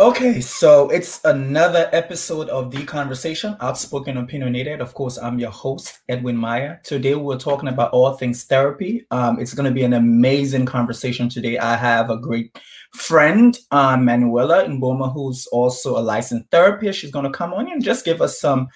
[0.00, 4.80] Okay, so it's another episode of The Conversation, Outspoken Opinionated.
[4.80, 6.80] Of course, I'm your host, Edwin Meyer.
[6.84, 9.06] Today, we're talking about all things therapy.
[9.10, 11.58] Um, it's going to be an amazing conversation today.
[11.58, 12.58] I have a great
[12.94, 16.98] friend, um, Manuela Mbouma, who's also a licensed therapist.
[16.98, 18.68] She's going to come on and just give us some,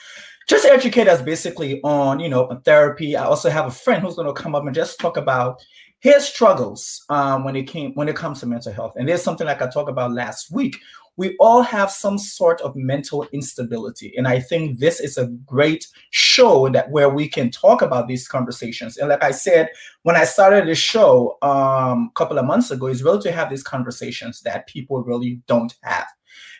[0.46, 3.16] just educate us basically on, you know, therapy.
[3.16, 5.64] I also have a friend who's going to come up and just talk about
[6.00, 8.92] his struggles um, when it came when it comes to mental health.
[8.96, 10.76] And there's something like I talked about last week.
[11.16, 15.86] We all have some sort of mental instability, and I think this is a great
[16.10, 18.96] show that where we can talk about these conversations.
[18.96, 19.68] And like I said,
[20.02, 23.50] when I started the show um, a couple of months ago, is really to have
[23.50, 26.06] these conversations that people really don't have.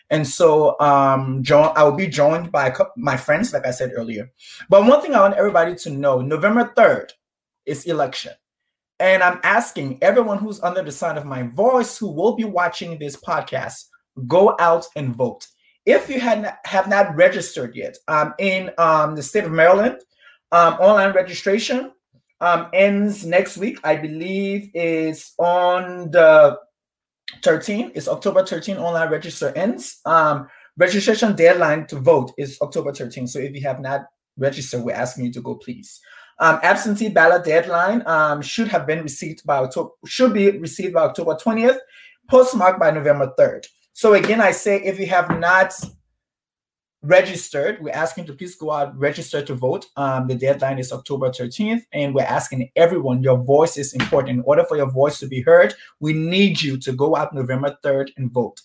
[0.09, 4.31] And so, um, I will be joined by my friends, like I said earlier.
[4.69, 7.11] But one thing I want everybody to know: November third
[7.65, 8.33] is election.
[8.99, 12.97] And I'm asking everyone who's under the sound of my voice who will be watching
[12.97, 13.85] this podcast,
[14.27, 15.47] go out and vote.
[15.85, 20.01] If you had not, have not registered yet, um, in um, the state of Maryland,
[20.51, 21.91] um, online registration
[22.41, 23.79] um, ends next week.
[23.83, 26.57] I believe is on the
[27.41, 27.91] 13th.
[27.95, 28.79] It's October 13th.
[28.79, 29.99] Online register ends.
[30.05, 33.29] Um, registration deadline to vote is October 13th.
[33.29, 34.05] So if you have not
[34.37, 35.99] registered, we're asking you to go, please.
[36.39, 41.03] Um, absentee ballot deadline um, should have been received by October, should be received by
[41.03, 41.77] October 20th,
[42.29, 43.65] postmarked by November 3rd.
[43.95, 45.73] So again, I say if you have not
[47.01, 49.85] registered, we're asking to please go out, register to vote.
[49.95, 54.39] Um, the deadline is October 13th, and we're asking everyone, your voice is important.
[54.39, 57.77] In order for your voice to be heard, we need you to go out November
[57.85, 58.59] 3rd and vote.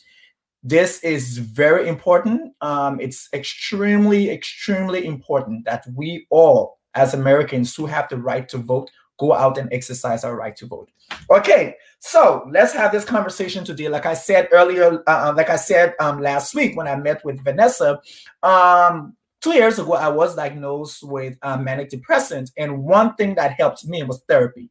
[0.64, 2.53] This is very important.
[2.61, 8.58] Um, it's extremely, extremely important that we all as Americans who have the right to
[8.58, 8.91] vote
[9.21, 10.91] go out and exercise our right to vote.
[11.31, 13.89] Okay, so let's have this conversation today.
[13.89, 17.23] Like I said earlier, uh, uh, like I said um, last week when I met
[17.25, 18.01] with Vanessa,
[18.43, 23.53] um, two years ago, I was diagnosed with uh, manic depressant, and one thing that
[23.53, 24.70] helped me was therapy.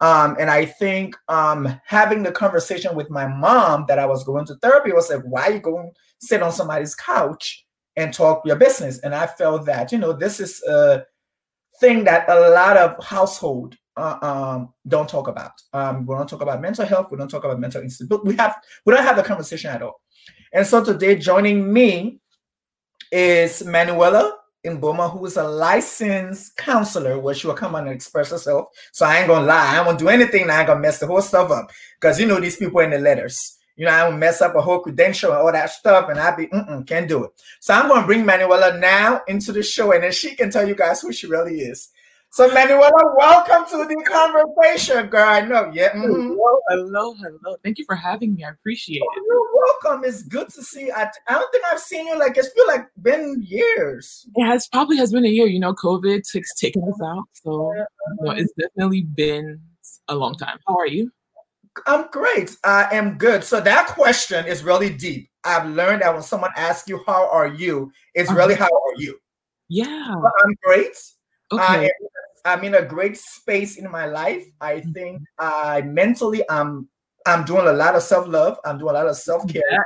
[0.00, 4.46] Um, and I think um, having the conversation with my mom that I was going
[4.46, 5.90] to therapy was like, why are you going
[6.22, 7.66] sit on somebody's couch
[7.96, 8.98] and talk your business?
[9.00, 11.04] And I felt that you know this is a
[11.80, 15.52] thing that a lot of household uh, um, don't talk about.
[15.72, 17.10] Um, we don't talk about mental health.
[17.10, 18.28] We don't talk about mental instability.
[18.28, 18.56] We have
[18.86, 20.00] we don't have the conversation at all.
[20.52, 22.20] And so today, joining me
[23.12, 28.30] is Manuela Mbouma, who is a licensed counselor, where she will come on and express
[28.30, 28.68] herself.
[28.92, 30.50] So I ain't gonna lie, I ain't gonna do anything.
[30.50, 32.98] I ain't gonna mess the whole stuff up because you know these people in the
[32.98, 33.56] letters.
[33.76, 36.36] You know, I will mess up a whole credential and all that stuff, and I
[36.36, 36.48] be
[36.86, 37.30] can't do it.
[37.60, 40.74] So I'm to bring Manuela now into the show, and then she can tell you
[40.74, 41.88] guys who she really is.
[42.32, 45.28] So Manuela, welcome to the conversation, girl.
[45.28, 45.92] I know, yeah.
[45.92, 46.36] Mm-hmm.
[46.36, 47.56] Hello, hello, hello.
[47.64, 48.44] Thank you for having me.
[48.44, 49.22] I appreciate oh, it.
[49.26, 50.04] You're welcome.
[50.04, 50.86] It's good to see.
[50.86, 50.92] You.
[50.94, 54.28] I, I don't think I've seen you like it's feel like been years.
[54.36, 55.48] It has probably has been a year.
[55.48, 59.60] You know, COVID took taken us out, so you know, it's definitely been
[60.06, 60.58] a long time.
[60.68, 61.10] How are you?
[61.88, 62.56] I'm great.
[62.62, 63.42] I am good.
[63.42, 65.28] So that question is really deep.
[65.42, 67.90] I've learned that when someone asks you, How are you?
[68.14, 68.38] it's uh-huh.
[68.38, 69.18] really, How are you?
[69.68, 70.12] Yeah.
[70.12, 70.96] So I'm great.
[71.52, 71.90] Okay.
[72.44, 74.46] I, am in a great space in my life.
[74.60, 74.92] I mm-hmm.
[74.92, 76.88] think I mentally, I'm,
[77.26, 78.58] I'm doing a lot of self love.
[78.64, 79.62] I'm doing a lot of self care.
[79.70, 79.78] Yeah.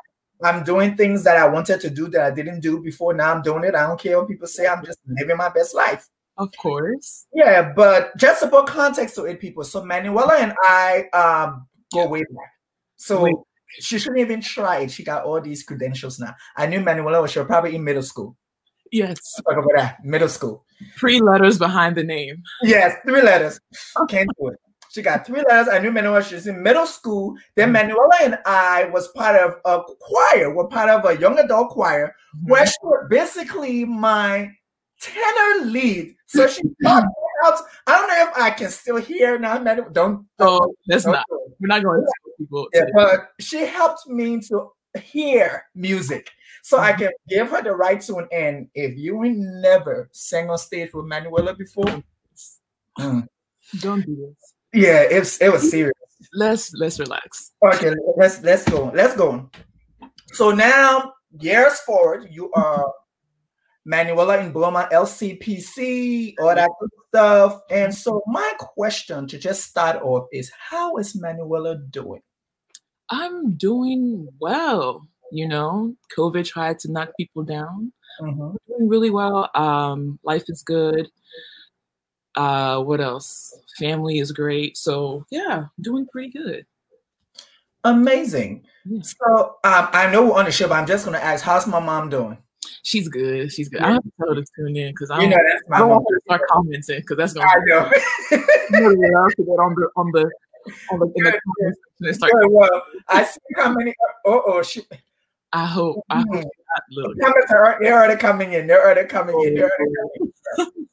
[0.43, 3.15] I'm doing things that I wanted to do that I didn't do before.
[3.15, 3.75] Now I'm doing it.
[3.75, 4.67] I don't care what people say.
[4.67, 6.09] I'm just living my best life.
[6.37, 7.27] Of course.
[7.33, 9.63] Yeah, but just about context to it, people.
[9.65, 12.53] So Manuela and I um, go way back.
[12.97, 13.37] So Wait.
[13.71, 14.91] she shouldn't even try it.
[14.91, 16.35] She got all these credentials now.
[16.57, 18.37] I knew Manuela was she was probably in middle school.
[18.91, 19.19] Yes.
[19.47, 20.05] Talk about that.
[20.05, 20.64] Middle school.
[20.99, 22.43] Three letters behind the name.
[22.63, 23.61] Yes, three letters.
[24.09, 24.59] Can't do it.
[24.91, 25.69] She got three letters.
[25.69, 26.23] I knew Manuela.
[26.23, 27.35] She was in middle school.
[27.57, 27.89] Then mm-hmm.
[27.89, 30.55] Manuela and I was part of a choir.
[30.55, 32.51] We're part of a young adult choir mm-hmm.
[32.53, 34.51] where she was basically my
[35.01, 36.15] tenor lead.
[36.27, 37.05] So she taught
[37.45, 39.59] I don't know if I can still hear now.
[39.59, 39.93] Don't.
[39.93, 41.25] don't oh, that's don't not.
[41.61, 42.69] We're not going to people.
[42.73, 46.31] Yeah, but she helped me to hear music,
[46.65, 46.87] so mm-hmm.
[46.87, 48.27] I can give her the right tune.
[48.33, 52.03] And if you ain't never sang on stage with Manuela before,
[52.99, 53.27] mm.
[53.81, 54.55] don't do this.
[54.73, 55.93] Yeah, it's it was serious.
[56.33, 57.53] Let's let's relax.
[57.63, 58.91] Okay, let's let's go.
[58.95, 59.51] Let's go.
[60.33, 62.91] So now, years forward, you are
[63.85, 67.61] Manuela Mbouma, LCPC, all that good stuff.
[67.71, 72.23] And so, my question to just start off is how is Manuela doing?
[73.11, 75.07] I'm doing well.
[75.33, 77.93] You know, COVID tried to knock people down.
[78.21, 78.57] Mm-hmm.
[78.69, 79.51] doing really well.
[79.55, 81.09] Um, life is good.
[82.37, 83.59] Uh, what else?
[83.79, 84.77] Family is great.
[84.77, 86.67] So, yeah, doing pretty good.
[87.85, 88.65] Amazing.
[88.85, 89.03] Yeah.
[89.03, 91.67] So um, I know we're on the show, but I'm just going to ask, how's
[91.67, 92.39] my mom doing?
[92.83, 93.53] She's good.
[93.53, 93.81] She's good.
[93.81, 93.89] Yeah.
[93.89, 95.37] I have to tell her to tune in because I, you know,
[95.73, 97.53] I don't want her to start commenting because that's going to.
[97.53, 97.91] I know.
[99.59, 100.31] on the on the
[100.91, 103.95] on the, in the comments and start yeah, well, I see how many.
[104.25, 104.83] Oh, oh, she.
[105.55, 106.05] I hope.
[106.11, 106.45] I hope.
[106.45, 106.45] Mm.
[107.51, 108.67] Are they're already coming in.
[108.67, 109.55] They're already coming in.
[109.55, 110.73] They're already coming in.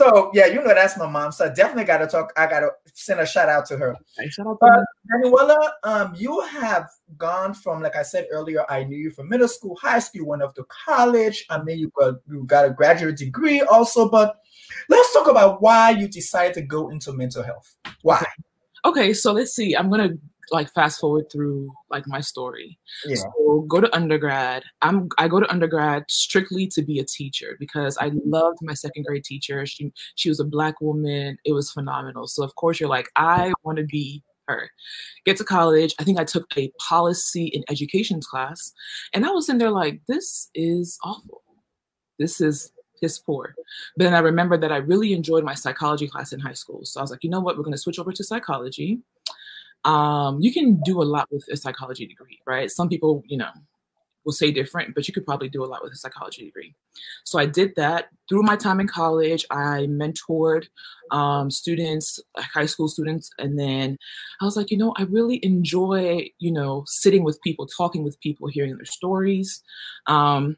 [0.00, 1.30] So yeah, you know that's my mom.
[1.30, 2.32] So I definitely got to talk.
[2.34, 3.94] I got to send a shout out to her.
[4.16, 5.74] Hey, shout out to Manuela.
[5.82, 6.88] Um, you have
[7.18, 8.64] gone from like I said earlier.
[8.70, 11.44] I knew you from middle school, high school, went off to college.
[11.50, 14.08] I mean, you got you got a graduate degree also.
[14.08, 14.36] But
[14.88, 17.76] let's talk about why you decided to go into mental health.
[18.00, 18.24] Why?
[18.86, 19.76] Okay, so let's see.
[19.76, 20.14] I'm gonna
[20.50, 22.78] like fast forward through like my story.
[23.04, 23.16] Yeah.
[23.16, 24.64] So go to undergrad.
[24.82, 29.06] I'm I go to undergrad strictly to be a teacher because I loved my second
[29.06, 29.64] grade teacher.
[29.66, 31.38] She she was a black woman.
[31.44, 32.26] It was phenomenal.
[32.26, 34.70] So of course you're like I want to be her.
[35.24, 35.94] Get to college.
[35.98, 38.72] I think I took a policy in education class,
[39.14, 41.42] and I was in there like this is awful.
[42.18, 43.54] This is piss poor.
[43.96, 46.84] But then I remember that I really enjoyed my psychology class in high school.
[46.84, 47.56] So I was like, you know what?
[47.56, 49.00] We're going to switch over to psychology
[49.84, 52.70] um, you can do a lot with a psychology degree, right?
[52.70, 53.50] Some people, you know,
[54.24, 56.74] will say different, but you could probably do a lot with a psychology degree.
[57.24, 59.44] So I did that through my time in college.
[59.50, 60.66] I mentored
[61.10, 63.96] um, students, high school students, and then
[64.40, 68.20] I was like, you know, I really enjoy, you know, sitting with people, talking with
[68.20, 69.62] people, hearing their stories.
[70.06, 70.56] Um,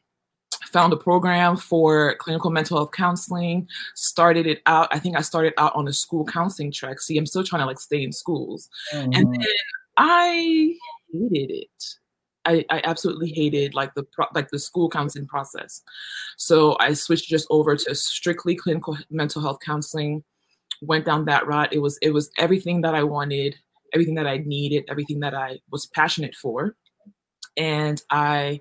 [0.72, 5.52] found a program for clinical mental health counseling started it out i think i started
[5.58, 7.00] out on a school counseling track.
[7.00, 8.68] See i'm still trying to like stay in schools.
[8.92, 9.12] Mm-hmm.
[9.14, 9.46] and then
[9.96, 10.74] i
[11.12, 11.84] hated it.
[12.44, 15.82] I, I absolutely hated like the pro- like the school counseling process.
[16.36, 20.24] So i switched just over to strictly clinical mental health counseling
[20.80, 21.72] went down that route.
[21.72, 23.56] It was it was everything that i wanted
[23.94, 26.76] everything that i needed everything that i was passionate for.
[27.56, 28.60] And i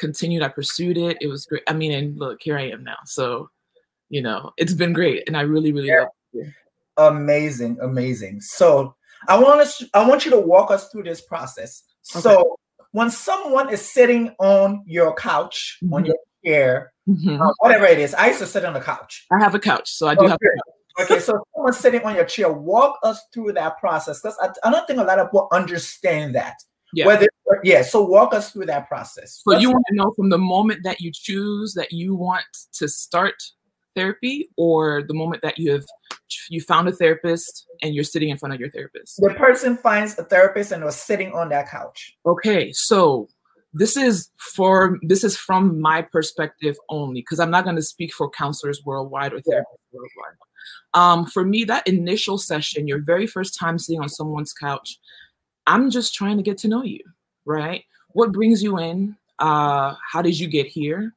[0.00, 0.42] continued.
[0.42, 1.18] I pursued it.
[1.20, 1.62] It was great.
[1.68, 2.96] I mean, and look, here I am now.
[3.04, 3.50] So,
[4.08, 6.00] you know, it's been great, and I really, really yeah.
[6.00, 6.48] love it.
[6.96, 8.40] Amazing, amazing.
[8.40, 8.94] So,
[9.28, 9.84] I want us.
[9.94, 11.84] I want you to walk us through this process.
[12.14, 12.20] Okay.
[12.20, 12.56] So,
[12.92, 15.94] when someone is sitting on your couch, mm-hmm.
[15.94, 17.40] on your chair, mm-hmm.
[17.40, 19.26] uh, whatever it is, I used to sit on the couch.
[19.30, 20.30] I have a couch, so I do okay.
[20.30, 21.04] have.
[21.04, 24.70] okay, so someone sitting on your chair, walk us through that process because I, I
[24.70, 26.56] don't think a lot of people understand that.
[26.92, 27.06] Yeah.
[27.06, 27.28] Whether
[27.62, 29.42] yeah, so walk us through that process.
[29.44, 32.44] So you want to know from the moment that you choose that you want
[32.74, 33.34] to start
[33.96, 35.84] therapy or the moment that you have
[36.48, 39.16] you found a therapist and you're sitting in front of your therapist.
[39.18, 42.16] The person finds a therapist and was sitting on that couch.
[42.24, 43.28] Okay, so
[43.72, 48.12] this is for this is from my perspective only because I'm not going to speak
[48.12, 49.98] for counselors worldwide or therapists yeah.
[49.98, 50.36] worldwide.
[50.94, 54.98] Um, for me, that initial session, your very first time sitting on someone's couch,
[55.66, 57.00] I'm just trying to get to know you,
[57.50, 57.84] right?
[58.12, 59.16] What brings you in?
[59.38, 61.14] Uh, how did you get here?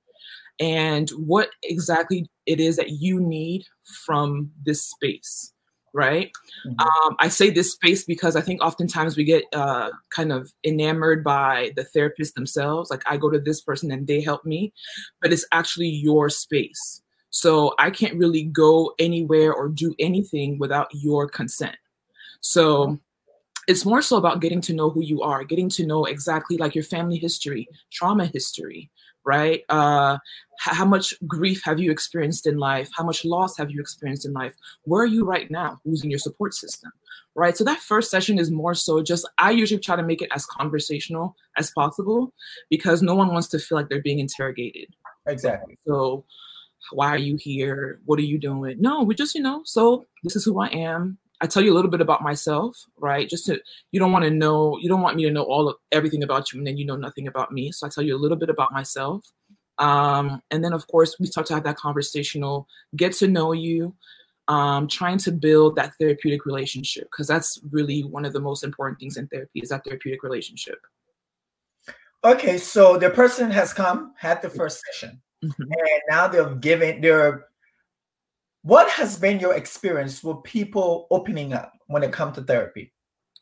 [0.60, 3.66] And what exactly it is that you need
[4.06, 5.54] from this space,
[5.94, 6.32] right?
[6.66, 6.80] Mm-hmm.
[6.80, 11.24] Um, I say this space because I think oftentimes we get uh, kind of enamored
[11.24, 12.90] by the therapist themselves.
[12.90, 14.74] Like I go to this person and they help me,
[15.22, 17.02] but it's actually your space.
[17.32, 21.78] So I can't really go anywhere or do anything without your consent.
[22.42, 23.00] So
[23.68, 26.76] it's more so about getting to know who you are, getting to know exactly like
[26.76, 28.90] your family history, trauma history,
[29.26, 29.64] right?
[29.70, 30.18] Uh,
[30.60, 32.90] how much grief have you experienced in life?
[32.96, 34.54] How much loss have you experienced in life?
[34.84, 35.80] Where are you right now?
[35.84, 36.92] Who's in your support system?
[37.36, 37.58] Right.
[37.58, 40.46] So that first session is more so just, I usually try to make it as
[40.46, 42.32] conversational as possible
[42.70, 44.94] because no one wants to feel like they're being interrogated.
[45.28, 45.78] Exactly.
[45.86, 46.26] So,
[46.92, 48.02] why are you here?
[48.06, 48.76] What are you doing?
[48.82, 51.18] No, we just, you know, so this is who I am.
[51.44, 53.28] I tell you a little bit about myself, right?
[53.28, 53.60] Just to
[53.92, 56.54] you don't want to know, you don't want me to know all of everything about
[56.54, 57.70] you, and then you know nothing about me.
[57.74, 59.30] So I tell you a little bit about myself,
[59.78, 63.94] um, and then of course we start to have that conversational, get to know you,
[64.48, 68.98] um, trying to build that therapeutic relationship because that's really one of the most important
[69.02, 70.80] things in therapy is that therapeutic relationship.
[72.24, 75.62] Okay, so the person has come, had the first session, mm-hmm.
[75.62, 77.48] and now they're giving, they're
[78.64, 82.92] what has been your experience with people opening up when it comes to therapy?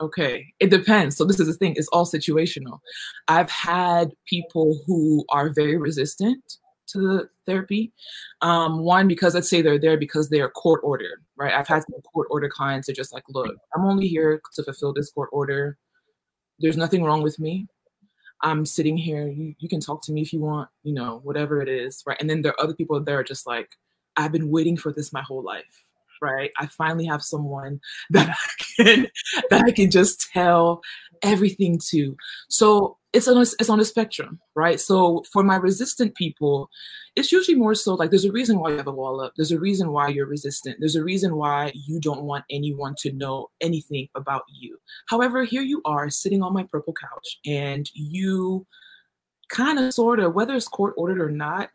[0.02, 1.16] Okay, it depends.
[1.16, 2.80] So this is the thing; it's all situational.
[3.28, 7.94] I've had people who are very resistant to the therapy.
[8.42, 11.54] Um, one because let's say they're there because they are court ordered, right?
[11.54, 14.94] I've had some court order clients that just like, look, I'm only here to fulfill
[14.94, 15.78] this court order.
[16.60, 17.68] There's nothing wrong with me.
[18.42, 19.28] I'm sitting here.
[19.28, 22.18] You, you can talk to me if you want, you know, whatever it is, right?
[22.20, 23.70] And then there are other people that are just like,
[24.18, 25.84] I've been waiting for this my whole life.
[26.22, 26.52] right?
[26.60, 27.80] I finally have someone
[28.12, 29.08] that I can
[29.50, 30.82] that I can just tell
[31.24, 32.16] everything to.
[32.50, 34.80] So it's on a, it's on a spectrum, right?
[34.80, 36.70] So for my resistant people,
[37.16, 39.34] it's usually more so like there's a reason why you have a wall up.
[39.36, 40.78] There's a reason why you're resistant.
[40.80, 44.78] There's a reason why you don't want anyone to know anything about you.
[45.08, 48.66] However, here you are sitting on my purple couch and you
[49.50, 51.70] kind of sort of whether it's court ordered or not,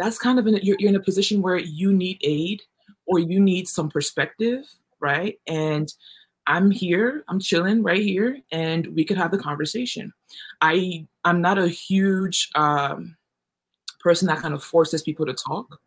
[0.00, 2.62] that's kind of in you're, you're in a position where you need aid
[3.06, 4.64] or you need some perspective,
[4.98, 5.38] right?
[5.46, 5.92] And
[6.46, 10.12] I'm here, I'm chilling right here, and we could have the conversation.
[10.62, 13.16] I I'm not a huge um,
[14.00, 15.78] person that kind of forces people to talk.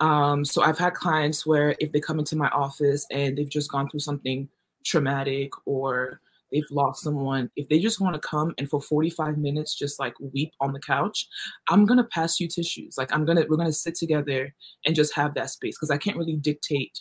[0.00, 3.70] Um, so I've had clients where if they come into my office and they've just
[3.70, 4.48] gone through something
[4.84, 6.20] traumatic or
[6.54, 10.14] they've lost someone, if they just want to come and for 45 minutes just like
[10.32, 11.26] weep on the couch,
[11.68, 12.94] I'm gonna pass you tissues.
[12.96, 14.54] Like I'm gonna we're gonna sit together
[14.86, 16.98] and just have that space because I can't really dictate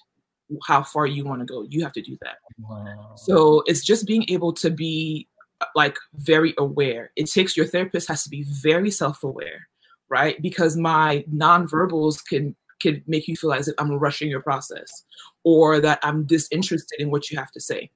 [0.67, 1.65] how far you want to go.
[1.69, 2.37] You have to do that.
[2.59, 3.13] Wow.
[3.15, 5.27] So it's just being able to be
[5.61, 7.11] uh, like very aware.
[7.15, 9.67] It takes your therapist has to be very self-aware,
[10.09, 10.41] right?
[10.41, 15.05] Because my nonverbals can can make you feel as if I'm rushing your process
[15.45, 17.89] or that I'm disinterested in what you have to say.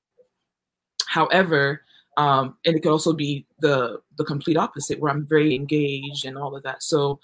[1.08, 1.82] However,
[2.18, 6.38] um, and it could also be the the complete opposite where I'm very engaged and
[6.38, 6.84] all of that.
[6.84, 7.20] So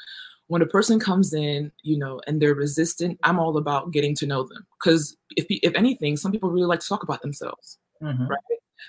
[0.48, 4.28] when a person comes in, you know, and they're resistant, I'm all about getting to
[4.28, 8.28] know them because if if anything, some people really like to talk about themselves, mm-hmm.
[8.28, 8.40] right?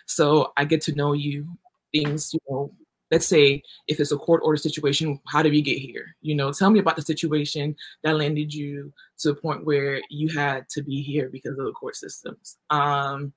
[0.07, 1.49] So I get to know you,
[1.93, 2.73] things, you know.
[3.11, 6.17] Let's say if it's a court order situation, how did we get here?
[6.21, 10.29] You know, tell me about the situation that landed you to the point where you
[10.37, 12.57] had to be here because of the court systems.
[12.71, 13.33] Um,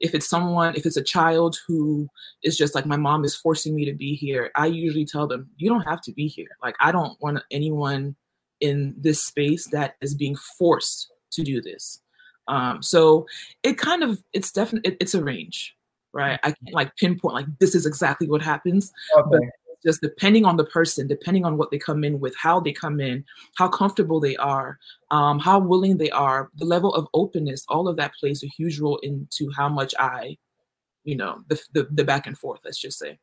[0.00, 2.08] if it's someone if it's a child who
[2.42, 5.48] is just like my mom is forcing me to be here i usually tell them
[5.56, 6.56] you don't have to be here.
[6.62, 8.16] Like i don't want anyone
[8.60, 12.02] in this space that is being forced to do this.
[12.48, 13.26] Um, so
[13.62, 15.76] it kind of it's definitely it, it's a range
[16.12, 16.40] right?
[16.42, 19.48] I can't like pinpoint like this is exactly what happens okay.
[19.84, 23.00] Just depending on the person, depending on what they come in with, how they come
[23.00, 23.24] in,
[23.56, 24.78] how comfortable they are,
[25.10, 28.78] um, how willing they are, the level of openness, all of that plays a huge
[28.80, 30.36] role into how much I,
[31.04, 33.18] you know, the, the, the back and forth, let's just say.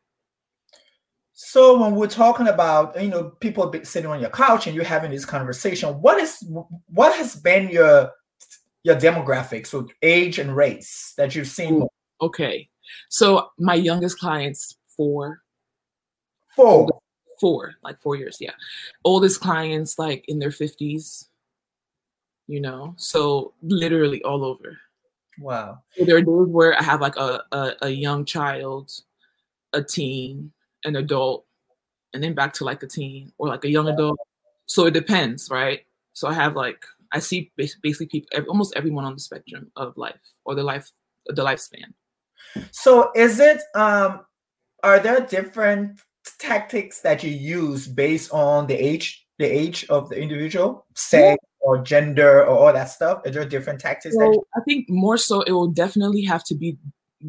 [1.40, 5.12] So when we're talking about, you know, people sitting on your couch and you're having
[5.12, 6.44] this conversation, what is
[6.88, 8.12] what has been your
[8.82, 11.86] your demographics, so age and race that you've seen?
[12.24, 12.68] Okay,
[13.10, 15.44] so my youngest clients four
[16.58, 16.90] Four.
[17.40, 18.54] Four, like four years, yeah.
[19.06, 21.28] Oldest clients like in their 50s,
[22.48, 24.80] you know, so literally all over.
[25.40, 25.84] Wow.
[25.96, 28.92] So there are days where I have like a, a, a young child,
[29.72, 30.52] a teen,
[30.84, 31.46] an adult,
[32.16, 34.20] and then back to like a teen or like a young adult.
[34.66, 35.86] So it depends, right?
[36.14, 40.20] So I have like I see basically people, almost everyone on the spectrum of life
[40.44, 40.90] or the life,
[41.28, 41.94] the lifespan.
[42.72, 43.62] So is it?
[43.76, 44.26] um
[44.82, 46.02] Are there different
[46.40, 51.82] tactics that you use based on the age the age of the individual sex or
[51.84, 53.22] gender or all that stuff?
[53.26, 56.56] Are there different tactics so you- i think more so it will definitely have to
[56.56, 56.78] be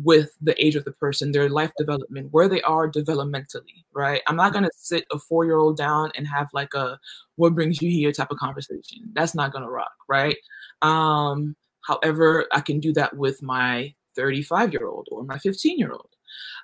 [0.04, 4.20] with the age of the person their life development where they are developmentally right?
[4.26, 6.98] I'm not going to sit a four year old down and have like a
[7.36, 8.12] what brings you here?
[8.12, 8.98] type of conversation.
[9.14, 10.36] That's not going to rock right?
[10.82, 15.92] Um however i can do that with my 35 year old or my 15 year
[15.92, 16.10] old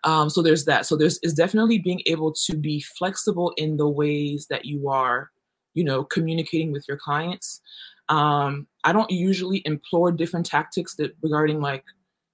[0.04, 0.86] um, so there's that.
[0.86, 5.30] So there's is definitely being able to be flexible in the ways that you are,
[5.74, 7.60] you know, communicating with your clients.
[8.08, 11.84] Um, I don't usually implore different tactics that regarding like,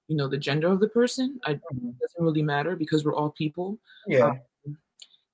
[0.09, 1.39] you know, the gender of the person.
[1.45, 1.91] I, it mm-hmm.
[2.01, 3.79] doesn't really matter because we're all people.
[4.07, 4.31] Yeah.
[4.67, 4.77] Um,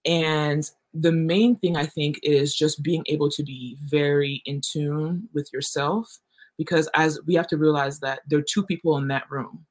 [0.05, 5.29] and the main thing I think is just being able to be very in tune
[5.35, 6.19] with yourself
[6.57, 9.67] because as we have to realize that there are two people in that room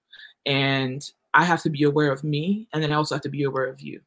[0.45, 3.43] and I have to be aware of me, and then I also have to be
[3.43, 4.01] aware of you,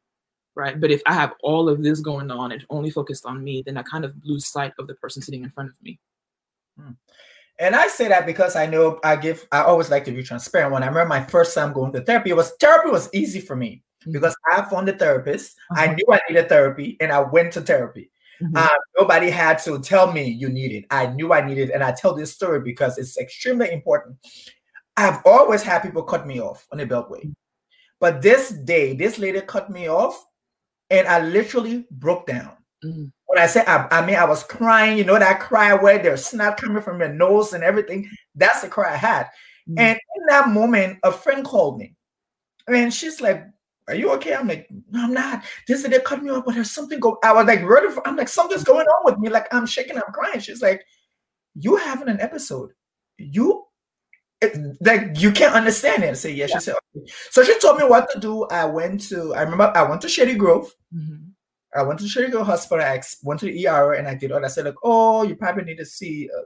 [0.55, 0.79] right?
[0.79, 3.77] But if I have all of this going on and only focused on me, then
[3.77, 5.99] I kind of lose sight of the person sitting in front of me.
[6.77, 6.91] Hmm.
[7.59, 10.71] And I say that because I know I give, I always like to be transparent.
[10.71, 13.55] When I remember my first time going to therapy, it was therapy was easy for
[13.55, 14.13] me mm-hmm.
[14.13, 15.55] because I found a therapist.
[15.71, 15.83] Uh-huh.
[15.83, 18.11] I knew I needed therapy, and I went to therapy.
[18.41, 18.55] Mm-hmm.
[18.55, 20.85] Uh, nobody had to tell me you need it.
[20.89, 21.73] I knew I needed, it.
[21.73, 24.17] and I tell this story because it's extremely important.
[24.99, 27.33] I've always had people cut me off on the beltway.
[27.99, 30.25] But this day, this lady cut me off
[30.89, 32.51] and I literally broke down.
[32.83, 33.05] Mm-hmm.
[33.25, 36.25] When I say I, I, mean I was crying, you know that cry where there's
[36.25, 38.09] snot coming from your nose and everything.
[38.35, 39.23] That's the cry I had.
[39.69, 39.79] Mm-hmm.
[39.79, 41.95] And in that moment, a friend called me,
[42.67, 43.45] and she's like,
[43.87, 46.71] "Are you okay?" I'm like, "No, I'm not." This they cut me off, but there's
[46.71, 47.19] something go.
[47.23, 47.59] I was like,
[48.05, 49.29] I'm like, something's going on with me.
[49.29, 50.39] Like I'm shaking, I'm crying.
[50.39, 50.81] She's like,
[51.53, 52.71] "You having an episode?"
[53.19, 53.65] you
[54.41, 56.11] it, like you can't understand it.
[56.11, 56.47] I say, yeah.
[56.49, 56.55] yeah.
[56.55, 57.11] She said, okay.
[57.31, 58.45] So she told me what to do.
[58.45, 60.71] I went to, I remember I went to Shady Grove.
[60.95, 61.29] Mm-hmm.
[61.75, 62.83] I went to Shady Grove Hospital.
[62.83, 64.43] I went to the ER and I did all.
[64.43, 66.41] I said, like, oh, you probably need to see uh,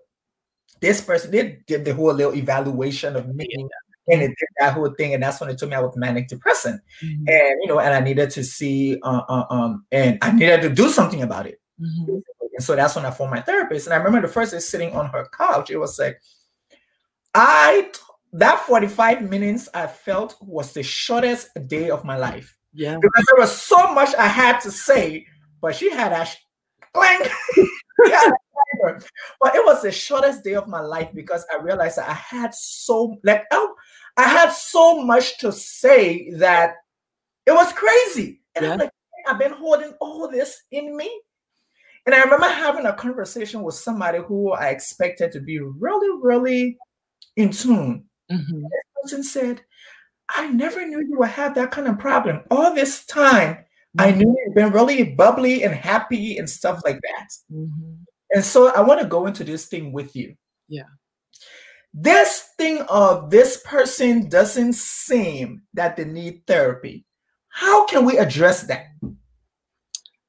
[0.81, 1.31] this person.
[1.31, 3.47] They did the whole little evaluation of me.
[3.49, 3.65] Yeah.
[4.09, 6.27] And it did that whole thing, and that's when it told me I was manic
[6.27, 7.23] depressant, mm-hmm.
[7.25, 10.69] and you know, and I needed to see, uh, uh, um, and I needed to
[10.69, 11.61] do something about it.
[11.79, 12.17] Mm-hmm.
[12.53, 13.87] And so that's when I found my therapist.
[13.87, 16.21] And I remember the first day sitting on her couch, it was like,
[17.33, 17.91] I
[18.33, 22.57] that 45 minutes I felt was the shortest day of my life.
[22.73, 22.97] Yeah.
[22.99, 25.25] Because there was so much I had to say,
[25.61, 26.27] but she had a
[26.93, 27.31] clank.
[29.39, 32.53] but it was the shortest day of my life because I realized that I had
[32.53, 33.75] so like oh,
[34.17, 36.75] I had so much to say that
[37.45, 38.41] it was crazy.
[38.55, 38.73] And yeah.
[38.73, 38.91] I'm like,
[39.27, 41.09] I've been holding all this in me.
[42.05, 46.77] And I remember having a conversation with somebody who I expected to be really, really
[47.35, 48.05] in tune.
[48.31, 48.61] Mm-hmm.
[48.61, 49.61] This person said,
[50.29, 52.41] I never knew you would have that kind of problem.
[52.49, 54.01] All this time, mm-hmm.
[54.01, 57.29] I knew you've been really bubbly and happy and stuff like that.
[57.51, 57.93] Mm-hmm.
[58.31, 60.35] And so I want to go into this thing with you.
[60.67, 60.89] Yeah.
[61.93, 67.05] This thing of this person doesn't seem that they need therapy.
[67.49, 68.87] How can we address that?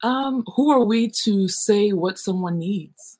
[0.02, 3.18] Um, who are we to say what someone needs?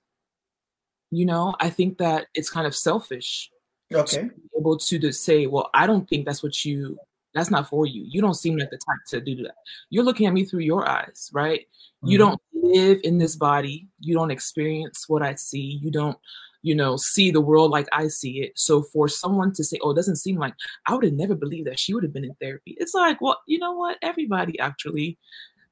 [1.11, 3.51] You know, I think that it's kind of selfish
[3.93, 4.29] okay.
[4.29, 6.99] to able to just say well i don't think that's what you
[7.35, 8.05] that's not for you.
[8.09, 9.57] You don't seem like the type to do that.
[9.91, 11.61] You're looking at me through your eyes right?
[11.61, 12.09] Mm-hmm.
[12.11, 13.89] you don't live in this body.
[14.01, 15.79] You don't experience what i see.
[15.83, 16.17] You don't
[16.63, 18.53] you know see the world like i see it.
[18.57, 20.55] So for someone to say oh it doesn't seem like
[20.87, 22.77] i would have never believed that she would have been in therapy.
[22.79, 23.99] It's like well you know what?
[24.01, 25.19] Everybody actually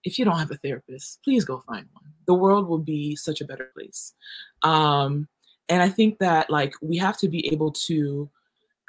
[0.05, 2.05] if you don't have a therapist please go find one.
[2.27, 4.15] The world will be such a better place.
[4.63, 5.29] Um
[5.73, 8.29] and i think that like we have to be able to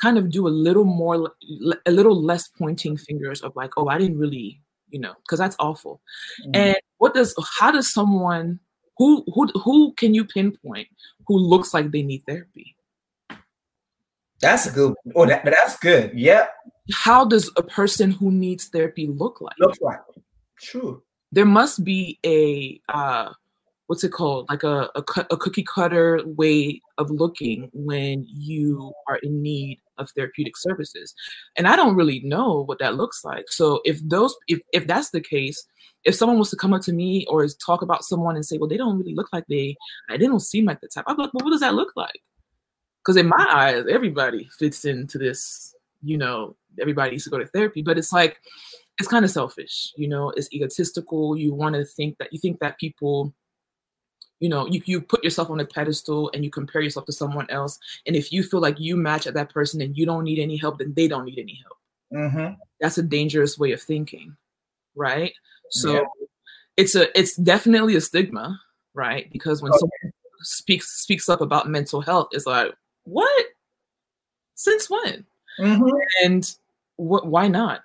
[0.01, 1.31] kind of do a little more
[1.85, 4.59] a little less pointing fingers of like oh i didn't really
[4.93, 6.01] you know because that's awful.
[6.41, 6.51] Mm-hmm.
[6.55, 8.59] and what does how does someone
[8.97, 10.87] who who who can you pinpoint
[11.27, 12.75] who looks like they need therapy?
[14.39, 16.11] That's a good oh that, that's good.
[16.13, 16.47] Yeah
[16.93, 19.55] how does a person who needs therapy look like?
[19.57, 19.99] Looks like
[20.61, 21.01] true.
[21.31, 23.33] There must be a uh
[23.87, 24.47] what's it called?
[24.49, 30.09] Like a, a, a, cookie cutter way of looking when you are in need of
[30.11, 31.13] therapeutic services.
[31.57, 33.45] And i don't really know what that looks like.
[33.49, 35.65] So if those if, if that's the case
[36.05, 38.67] if someone was to come up to me or talk about someone and say well
[38.67, 39.75] they don't really look like they
[40.09, 42.21] they don't seem like the type i'm like well what does that look like?
[43.01, 47.47] Because in my eyes everybody fits into this you know everybody needs to go to
[47.47, 47.81] therapy.
[47.81, 48.37] But it's like
[48.99, 50.31] it's kind of selfish you know?
[50.35, 51.37] It's egotistical.
[51.37, 53.33] You want to think that you think that people
[54.43, 57.49] you know you, you put yourself on a pedestal and you compare yourself to someone
[57.49, 57.79] else.
[58.05, 60.57] And if you feel like you match at that person and you don't need any
[60.57, 61.77] help then they don't need any help.
[62.13, 62.53] Mm-hmm.
[62.79, 64.35] that's a dangerous way of thinking
[64.95, 65.33] right?
[65.71, 66.01] So yeah.
[66.77, 68.59] it's a it's definitely a stigma
[68.93, 69.31] right?
[69.31, 69.79] Because when okay.
[69.79, 72.73] someone speaks speaks up about mental health it's like
[73.05, 73.45] what?
[74.55, 75.25] Since when?
[75.57, 75.89] Mm-hmm.
[76.25, 76.55] and
[76.97, 77.83] what why not?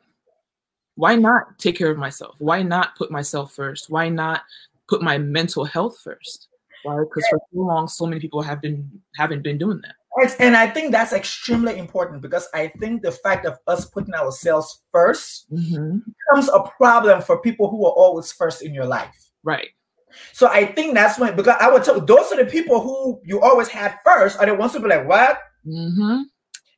[0.97, 2.35] Why not take care of myself?
[2.41, 3.89] Why not put myself first?
[3.89, 4.43] Why not
[4.89, 6.48] put my mental health first
[6.85, 9.95] right because for too long so many people have been haven't been doing that
[10.41, 14.83] and I think that's extremely important because I think the fact of us putting ourselves
[14.95, 15.99] 1st mm-hmm.
[15.99, 19.31] becomes a problem for people who are always first in your life.
[19.45, 19.69] Right.
[20.33, 23.41] So I think that's when because I would tell those are the people who you
[23.41, 25.39] always had first are the ones who be like, what?
[25.67, 26.23] Mm-hmm.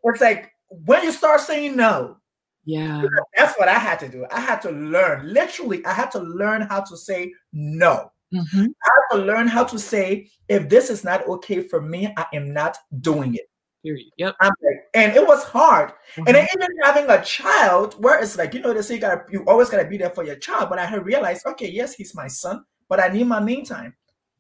[0.05, 2.17] It's like when you start saying no.
[2.65, 3.03] Yeah.
[3.37, 4.27] That's what I had to do.
[4.31, 5.33] I had to learn.
[5.33, 8.11] Literally, I had to learn how to say no.
[8.33, 8.61] Mm-hmm.
[8.61, 12.27] I have to learn how to say, if this is not okay for me, I
[12.33, 13.51] am not doing it.
[13.83, 14.09] Period.
[14.19, 14.37] Yep.
[14.41, 14.55] Like,
[14.95, 15.91] and it was hard.
[15.91, 16.25] Mm-hmm.
[16.27, 19.25] And then even having a child, where it's like, you know, they say you gotta
[19.31, 20.69] you always gotta be there for your child.
[20.69, 23.95] But I had realized, okay, yes, he's my son, but I need my me time.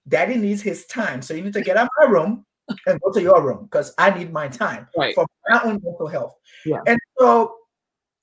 [0.07, 1.23] Daddy needs his time.
[1.23, 2.45] So you need to get out of my room
[2.87, 5.15] and go to your room because I need my time right.
[5.15, 6.35] for my own mental health.
[6.67, 6.81] Yeah.
[6.87, 7.55] And so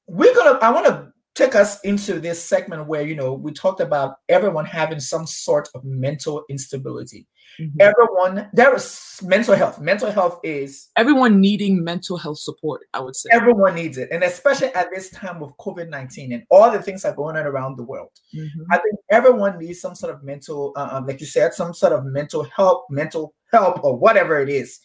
[0.07, 3.79] we're gonna I want to took us into this segment where you know we talked
[3.79, 7.27] about everyone having some sort of mental instability.
[7.61, 7.81] Mm-hmm.
[7.81, 9.79] everyone there is mental health.
[9.79, 13.29] Mental health is everyone needing mental health support i would say.
[13.31, 14.09] Everyone needs it.
[14.11, 17.45] And especially at this time of covid-19 and all the things that are going on
[17.45, 18.61] around the world mm-hmm.
[18.71, 21.93] i think everyone needs some sort of mental uh, um, like you said some sort
[21.93, 24.79] of mental help mental help or whatever it is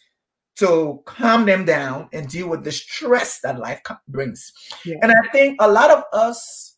[0.59, 4.53] to calm them down and deal with the stress that life brings.
[4.85, 4.97] Yeah.
[5.03, 6.77] And I think a lot of us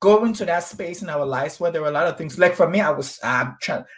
[0.00, 2.38] go into that space in our lives where there are a lot of things.
[2.38, 3.50] Like for me, I was uh,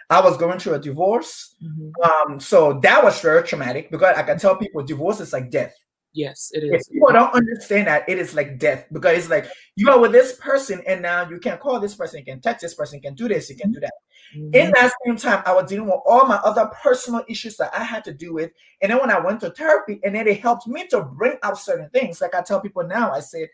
[0.09, 2.33] I was going through a divorce, mm-hmm.
[2.33, 5.74] um, so that was very traumatic because I can tell people divorce is like death.
[6.12, 6.87] Yes, it is.
[6.87, 9.46] If people don't understand that it is like death because it's like
[9.77, 12.62] you are with this person and now you can call this person, you can text
[12.62, 13.92] this person, you can do this, you can do that.
[14.37, 14.55] Mm-hmm.
[14.55, 17.85] In that same time, I was dealing with all my other personal issues that I
[17.85, 18.51] had to deal with.
[18.83, 21.59] And then when I went to therapy, and then it helped me to bring out
[21.59, 22.20] certain things.
[22.20, 23.49] Like I tell people now, I said,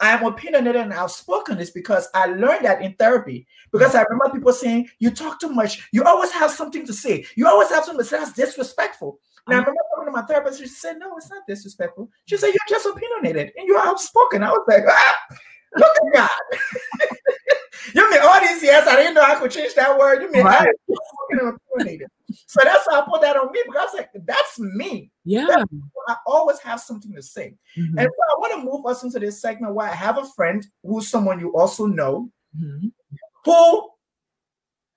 [0.00, 3.46] I am opinionated and outspoken is because I learned that in therapy.
[3.70, 5.88] Because I remember people saying, You talk too much.
[5.92, 7.26] You always have something to say.
[7.36, 8.18] You always have something to say.
[8.18, 9.20] That's disrespectful.
[9.46, 10.60] And I remember talking to my therapist.
[10.60, 12.10] She said, No, it's not disrespectful.
[12.26, 14.42] She said, You're just opinionated and you're outspoken.
[14.42, 15.16] I was like, Ah,
[15.76, 16.30] look at God.
[17.94, 20.22] you mean all these years I didn't know I could change that word?
[20.22, 20.68] You mean right.
[20.68, 22.08] I opinionated?
[22.46, 25.10] So that's why I put that on me because I was like, That's me.
[25.24, 25.46] Yeah.
[25.48, 25.64] That's,
[26.08, 27.54] I always have something to say.
[27.78, 27.98] Mm-hmm.
[27.98, 30.66] And so I want to move us into this segment where I have a friend
[30.82, 32.88] who's someone you also know mm-hmm.
[33.44, 33.90] who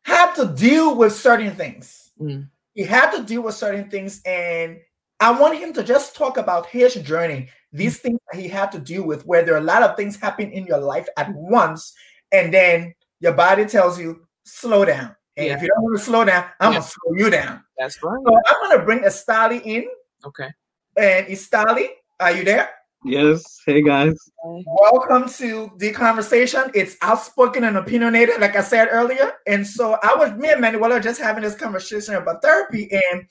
[0.04, 2.12] had to deal with certain things.
[2.20, 4.78] Mm he had to deal with certain things and
[5.20, 8.80] i want him to just talk about his journey these things that he had to
[8.80, 11.94] deal with where there are a lot of things happen in your life at once
[12.32, 15.16] and then your body tells you slow down.
[15.38, 15.56] And yeah.
[15.56, 16.80] if you don't want to slow down i'm yeah.
[16.80, 17.64] gonna slow you down.
[17.78, 18.20] That's right.
[18.26, 19.88] So i'm gonna bring estali in.
[20.26, 20.50] Okay.
[20.96, 21.88] And estali
[22.20, 22.70] are you there
[23.06, 23.60] Yes.
[23.66, 24.16] Hey guys.
[24.46, 26.72] Welcome to the conversation.
[26.74, 29.34] It's outspoken and opinionated, like I said earlier.
[29.46, 32.90] And so I was me and Manuel are just having this conversation about therapy.
[32.92, 33.28] And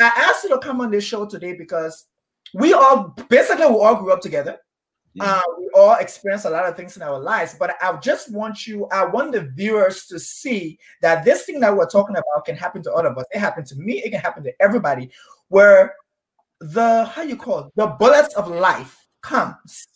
[0.00, 2.06] I asked you to come on this show today because
[2.54, 4.58] we all basically we all grew up together.
[5.14, 5.24] Yeah.
[5.24, 8.66] Uh, we all experience a lot of things in our lives, but I just want
[8.66, 12.56] you, I want the viewers to see that this thing that we're talking about can
[12.56, 13.26] happen to all of us.
[13.30, 15.10] It happened to me, it can happen to everybody,
[15.48, 15.94] where
[16.60, 19.86] the how you call it, the bullets of life comes.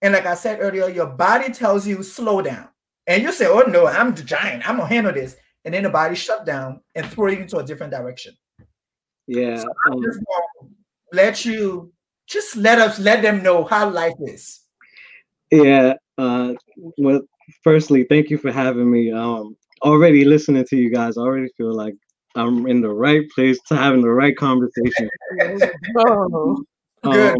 [0.00, 2.68] And like I said earlier, your body tells you slow down.
[3.06, 4.68] And you say, oh no, I'm the giant.
[4.68, 5.36] I'm gonna handle this.
[5.64, 8.34] And then the body shut down and throw you into a different direction.
[9.26, 9.58] Yeah.
[9.58, 10.72] So I just want
[11.12, 11.92] let you
[12.26, 14.60] just let us let them know how life is.
[15.50, 15.94] Yeah.
[16.18, 16.54] Uh
[16.98, 17.20] well,
[17.62, 19.12] firstly, thank you for having me.
[19.12, 21.94] Um already listening to you guys, I already feel like
[22.34, 25.08] I'm in the right place to having the right conversation.
[25.98, 26.64] oh.
[27.04, 27.36] Good.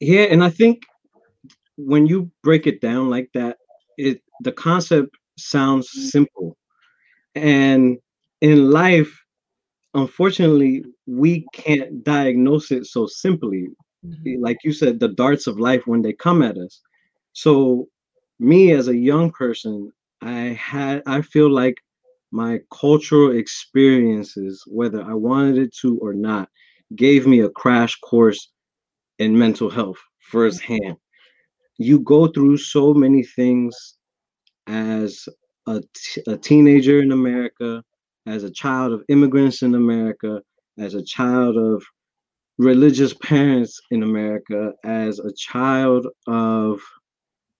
[0.00, 0.84] Yeah and i think
[1.76, 3.58] when you break it down like that
[3.96, 6.56] it the concept sounds simple.
[7.34, 7.98] And
[8.40, 9.12] in life
[9.94, 13.68] unfortunately we can't diagnose it so simply.
[14.06, 14.40] Mm-hmm.
[14.40, 16.80] like you said the darts of life when they come at us.
[17.32, 17.88] So
[18.38, 21.76] me as a young person i had i feel like
[22.30, 26.48] my cultural experiences whether i wanted it to or not
[26.94, 28.50] gave me a crash course
[29.18, 30.96] in mental health firsthand.
[31.78, 33.96] You go through so many things
[34.66, 35.28] as
[35.66, 37.82] a, t- a teenager in America,
[38.26, 40.42] as a child of immigrants in America,
[40.78, 41.82] as a child of
[42.58, 46.80] religious parents in America, as a child of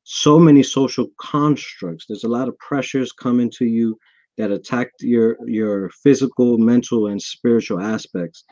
[0.04, 2.06] so many social constructs.
[2.06, 3.98] There's a lot of pressures coming to you
[4.38, 8.44] that attack your your physical, mental, and spiritual aspects.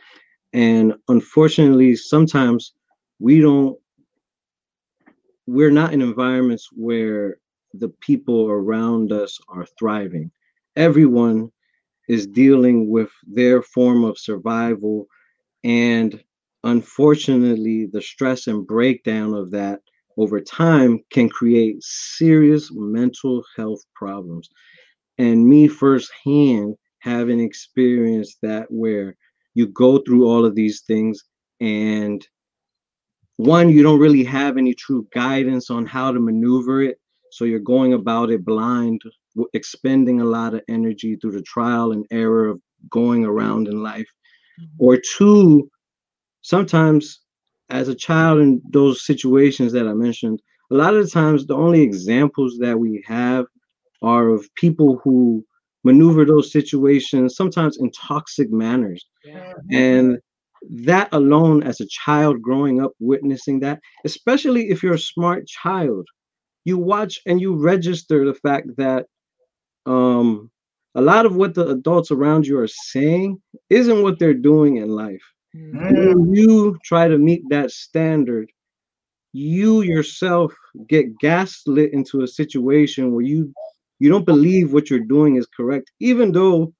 [0.52, 2.72] And unfortunately, sometimes
[3.18, 3.78] we don't
[5.46, 7.36] we're not in environments where
[7.74, 10.30] the people around us are thriving.
[10.76, 11.50] Everyone
[12.08, 15.06] is dealing with their form of survival
[15.64, 16.22] and
[16.64, 19.80] unfortunately the stress and breakdown of that
[20.18, 24.48] over time can create serious mental health problems.
[25.18, 29.16] And me firsthand having experienced that where
[29.54, 31.24] you go through all of these things
[31.60, 32.26] and
[33.36, 36.98] one you don't really have any true guidance on how to maneuver it
[37.30, 39.00] so you're going about it blind
[39.52, 44.08] expending a lot of energy through the trial and error of going around in life
[44.60, 44.84] mm-hmm.
[44.84, 45.70] or two
[46.42, 47.20] sometimes
[47.68, 51.54] as a child in those situations that i mentioned a lot of the times the
[51.54, 53.44] only examples that we have
[54.02, 55.44] are of people who
[55.84, 59.52] maneuver those situations sometimes in toxic manners yeah.
[59.70, 60.18] and
[60.68, 66.06] that alone as a child growing up witnessing that especially if you're a smart child
[66.64, 69.06] you watch and you register the fact that
[69.86, 70.50] um
[70.94, 74.88] a lot of what the adults around you are saying isn't what they're doing in
[74.88, 75.22] life
[75.54, 75.78] mm-hmm.
[75.78, 78.50] when you try to meet that standard
[79.32, 80.54] you yourself
[80.88, 83.52] get gaslit into a situation where you
[83.98, 86.72] you don't believe what you're doing is correct even though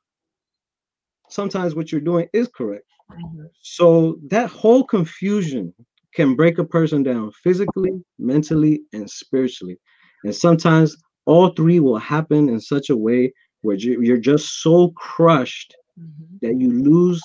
[1.28, 3.46] sometimes what you're doing is correct Mm-hmm.
[3.62, 5.72] So that whole confusion
[6.14, 9.78] can break a person down physically, mentally, and spiritually.
[10.24, 15.76] And sometimes all three will happen in such a way where you're just so crushed
[15.98, 16.36] mm-hmm.
[16.42, 17.22] that you lose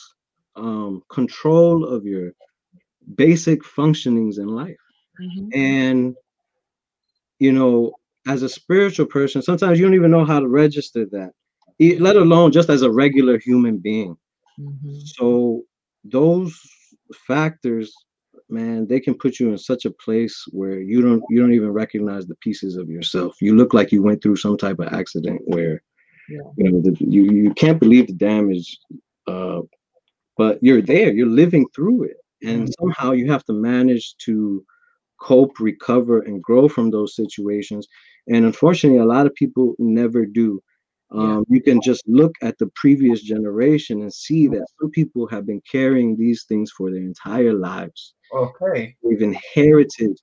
[0.55, 2.31] um, control of your
[3.15, 4.75] basic functionings in life.
[5.21, 5.47] Mm-hmm.
[5.53, 6.15] And,
[7.39, 7.93] you know,
[8.27, 11.31] as a spiritual person, sometimes you don't even know how to register that,
[11.99, 14.15] let alone just as a regular human being.
[14.59, 14.95] Mm-hmm.
[15.05, 15.63] So,
[16.03, 16.59] those
[17.27, 17.93] factors
[18.49, 21.71] man they can put you in such a place where you don't you don't even
[21.71, 25.41] recognize the pieces of yourself you look like you went through some type of accident
[25.45, 25.81] where
[26.29, 26.39] yeah.
[26.57, 28.77] you know the, you you can't believe the damage
[29.27, 29.61] uh,
[30.37, 32.71] but you're there you're living through it and mm-hmm.
[32.79, 34.63] somehow you have to manage to
[35.19, 37.87] cope recover and grow from those situations
[38.27, 40.61] and unfortunately a lot of people never do
[41.12, 45.45] um, you can just look at the previous generation and see that some people have
[45.45, 48.13] been carrying these things for their entire lives.
[48.34, 48.95] Okay.
[49.04, 50.17] They've inherited.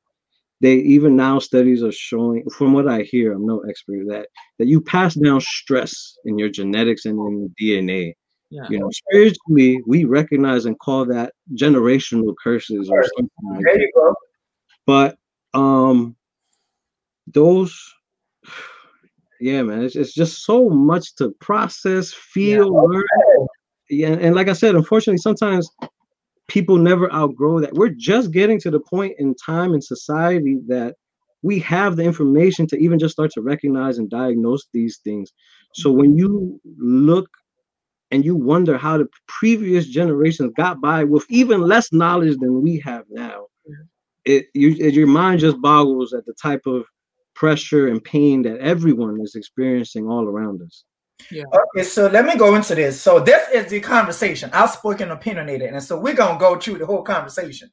[0.61, 4.67] They even now studies are showing, from what I hear, I'm no expert that that
[4.67, 8.15] you pass down stress in your genetics and in the DNA.
[8.51, 8.67] Yeah.
[8.71, 13.93] You know, spiritually, we recognize and call that generational curses or something like there you
[13.95, 14.15] go.
[14.87, 15.19] But
[15.53, 16.17] um,
[17.27, 17.79] those
[19.41, 23.05] yeah, man, it's, it's just so much to process, feel, yeah, learn.
[23.91, 25.71] Yeah, and like I said, unfortunately, sometimes
[26.49, 27.75] people never outgrow that.
[27.75, 30.97] We're just getting to the point in time in society that
[31.43, 35.33] we have the information to even just start to recognize and diagnose these things.
[35.75, 35.99] So mm-hmm.
[35.99, 37.29] when you look
[38.11, 42.81] and you wonder how the previous generations got by with even less knowledge than we
[42.81, 43.85] have now, mm-hmm.
[44.25, 46.85] it you it, your mind just boggles at the type of
[47.39, 50.83] pressure and pain that everyone is experiencing all around us.
[51.31, 51.45] Yeah.
[51.77, 53.01] Okay, so let me go into this.
[53.01, 57.03] So this is the conversation, outspoken, opinionated, and so we're gonna go through the whole
[57.03, 57.71] conversation.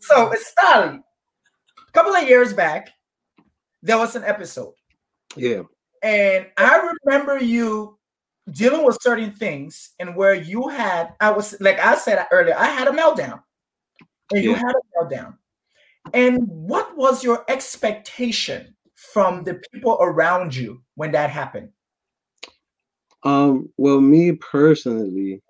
[0.00, 0.34] So mm-hmm.
[0.34, 0.98] it's Stali.
[0.98, 2.90] A couple of years back,
[3.82, 4.74] there was an episode.
[5.34, 5.62] Yeah.
[6.02, 7.98] And I remember you
[8.50, 12.66] dealing with certain things and where you had, I was like I said earlier, I
[12.66, 13.42] had a meltdown.
[14.32, 14.50] And yeah.
[14.50, 15.36] you had a meltdown.
[16.12, 18.74] And what was your expectation
[19.12, 21.70] from the people around you when that happened?
[23.22, 25.42] Um, well, me personally,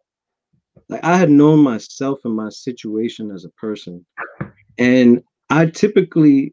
[0.89, 4.05] like I had known myself and my situation as a person,
[4.79, 6.53] and I typically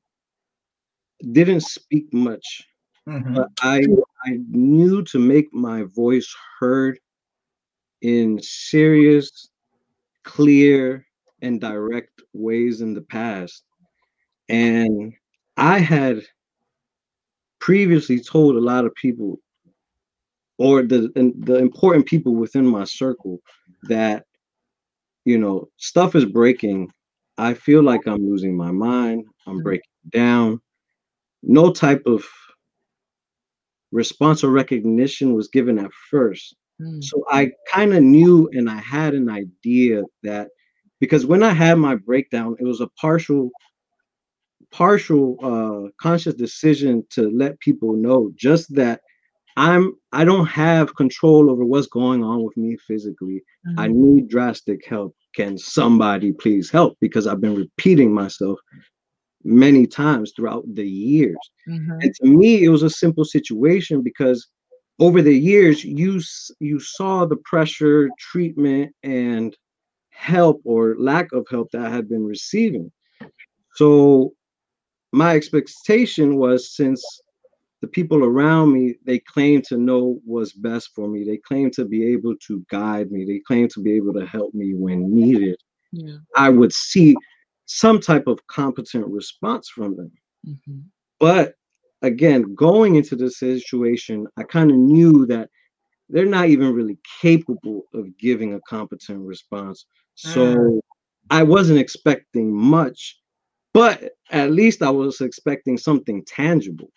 [1.31, 2.67] didn't speak much,
[3.07, 3.33] mm-hmm.
[3.33, 3.83] but I
[4.25, 6.99] I knew to make my voice heard
[8.01, 9.49] in serious,
[10.23, 11.05] clear,
[11.41, 13.63] and direct ways in the past.
[14.49, 15.13] And
[15.57, 16.21] I had
[17.59, 19.39] previously told a lot of people
[20.57, 23.39] or the the important people within my circle
[23.83, 24.25] that
[25.25, 26.91] you know stuff is breaking.
[27.37, 29.25] I feel like i'm losing my mind.
[29.45, 30.59] I'm breaking down.
[31.43, 32.25] No type of
[33.91, 36.55] response or recognition was given at first.
[36.79, 37.03] Mm.
[37.03, 40.49] so i kind of knew and i had an idea that
[40.99, 43.49] because when i had my breakdown it was a partial
[44.71, 49.01] partial uh, conscious decision to let people know just that
[49.57, 53.41] I'm I don't have control over what's going on with me physically.
[53.67, 53.79] Mm-hmm.
[53.79, 55.15] I need drastic help.
[55.35, 56.95] Can somebody please help?
[57.01, 58.59] Because I've been repeating myself
[59.43, 61.37] many times throughout the years.
[61.67, 61.91] Mm-hmm.
[62.01, 64.47] And to me, it was a simple situation because
[64.99, 66.21] over the years, you
[66.59, 69.55] you saw the pressure, treatment, and
[70.11, 72.91] help or lack of help that I had been receiving.
[73.75, 74.33] So
[75.11, 77.03] my expectation was since
[77.81, 81.85] the people around me they claim to know what's best for me they claim to
[81.85, 85.57] be able to guide me they claim to be able to help me when needed
[85.91, 86.17] yeah.
[86.35, 87.15] i would see
[87.65, 90.11] some type of competent response from them
[90.45, 90.79] mm-hmm.
[91.19, 91.53] but
[92.01, 95.49] again going into the situation i kind of knew that
[96.09, 100.79] they're not even really capable of giving a competent response so mm.
[101.29, 103.19] i wasn't expecting much
[103.77, 106.89] but at least I was expecting something tangible.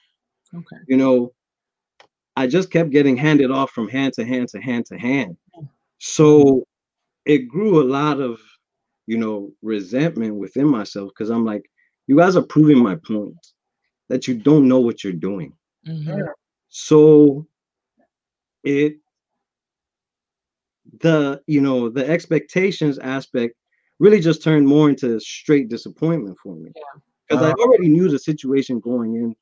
[0.54, 0.76] Okay.
[0.88, 1.34] You know,
[2.36, 5.36] I just kept getting handed off from hand to hand to hand to hand.
[5.98, 6.64] So
[7.26, 8.40] it grew a lot of,
[9.06, 11.70] you know, resentment within myself because I'm like,
[12.06, 13.36] you guys are proving my point
[14.08, 15.52] that you don't know what you're doing.
[15.86, 16.18] Mm-hmm.
[16.70, 17.46] So
[18.64, 18.96] it
[21.00, 23.54] the you know the expectations aspect
[24.00, 26.72] really just turned more into straight disappointment for me.
[27.28, 27.48] Because yeah.
[27.48, 29.36] uh, I already knew the situation going in,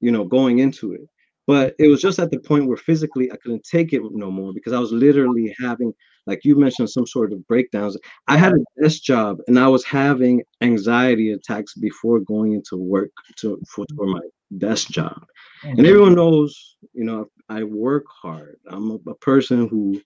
[0.00, 1.08] you know, going into it.
[1.46, 4.52] But it was just at the point where physically I couldn't take it no more
[4.52, 5.92] because I was literally having,
[6.26, 7.96] like you mentioned, some sort of breakdowns.
[8.28, 13.10] I had a desk job and I was having anxiety attacks before going into work
[13.38, 14.20] to for, for my
[14.58, 15.24] desk job.
[15.64, 15.78] Mm-hmm.
[15.78, 18.58] And everyone knows, you know, I work hard.
[18.68, 20.00] I'm a, a person who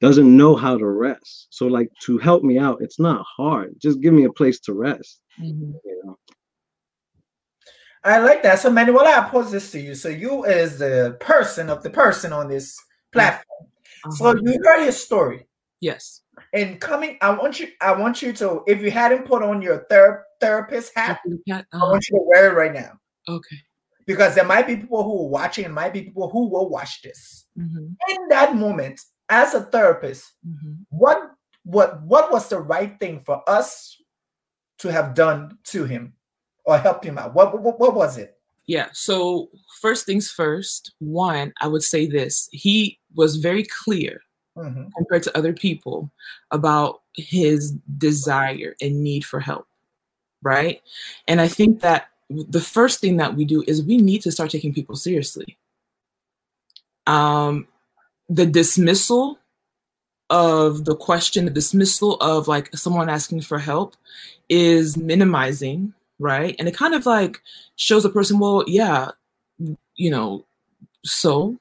[0.00, 1.48] doesn't know how to rest.
[1.50, 3.74] So like to help me out, it's not hard.
[3.78, 5.20] Just give me a place to rest.
[5.40, 5.72] Mm-hmm.
[5.84, 6.18] You know.
[8.04, 8.60] I like that.
[8.60, 9.94] So Manuel, I pose this to you.
[9.94, 12.78] So you as the person of the person on this
[13.12, 13.68] platform.
[14.04, 14.12] Uh-huh.
[14.12, 15.46] So you heard his story.
[15.80, 16.22] Yes.
[16.52, 19.86] And coming, I want you, I want you to, if you hadn't put on your
[19.90, 21.62] ther- therapist hat, uh-huh.
[21.72, 22.92] I want you to wear it right now.
[23.28, 23.56] Okay.
[24.06, 27.02] Because there might be people who are watching, and might be people who will watch
[27.02, 27.46] this.
[27.58, 27.86] Mm-hmm.
[28.08, 30.74] In that moment, as a therapist, mm-hmm.
[30.90, 31.30] what
[31.64, 33.96] what what was the right thing for us
[34.78, 36.14] to have done to him
[36.64, 37.34] or helped him out?
[37.34, 38.36] What what, what was it?
[38.66, 38.88] Yeah.
[38.92, 40.92] So first things first.
[40.98, 44.20] One, I would say this: he was very clear
[44.56, 44.88] mm-hmm.
[44.96, 46.10] compared to other people
[46.50, 49.66] about his desire and need for help,
[50.42, 50.82] right?
[51.28, 54.50] And I think that the first thing that we do is we need to start
[54.50, 55.56] taking people seriously.
[57.06, 57.68] Um,
[58.28, 59.38] the dismissal
[60.30, 63.94] of the question, the dismissal of like someone asking for help
[64.48, 66.56] is minimizing, right?
[66.58, 67.40] And it kind of like
[67.76, 69.10] shows a person, well, yeah,
[69.94, 70.44] you know,
[71.04, 71.56] so,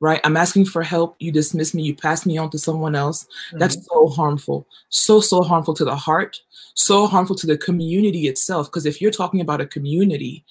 [0.00, 0.20] right?
[0.24, 1.16] I'm asking for help.
[1.20, 3.24] You dismiss me, you pass me on to someone else.
[3.24, 3.58] Mm-hmm.
[3.58, 4.66] That's so harmful.
[4.88, 6.40] So, so harmful to the heart,
[6.74, 8.66] so harmful to the community itself.
[8.66, 10.44] Because if you're talking about a community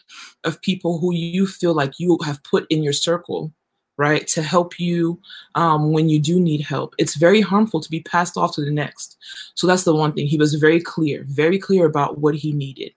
[0.45, 3.52] of people who you feel like you have put in your circle,
[3.97, 4.27] right?
[4.27, 5.19] To help you
[5.55, 6.95] um, when you do need help.
[6.97, 9.17] It's very harmful to be passed off to the next.
[9.55, 10.27] So that's the one thing.
[10.27, 12.93] He was very clear, very clear about what he needed.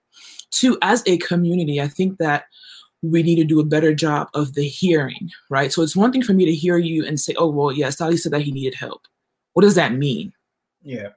[0.51, 2.45] Two, as a community, I think that
[3.01, 5.71] we need to do a better job of the hearing, right?
[5.71, 8.17] So it's one thing for me to hear you and say, oh, well, yes, Sally
[8.17, 9.07] said that he needed help.
[9.53, 10.33] What does that mean?
[10.83, 11.09] Yeah.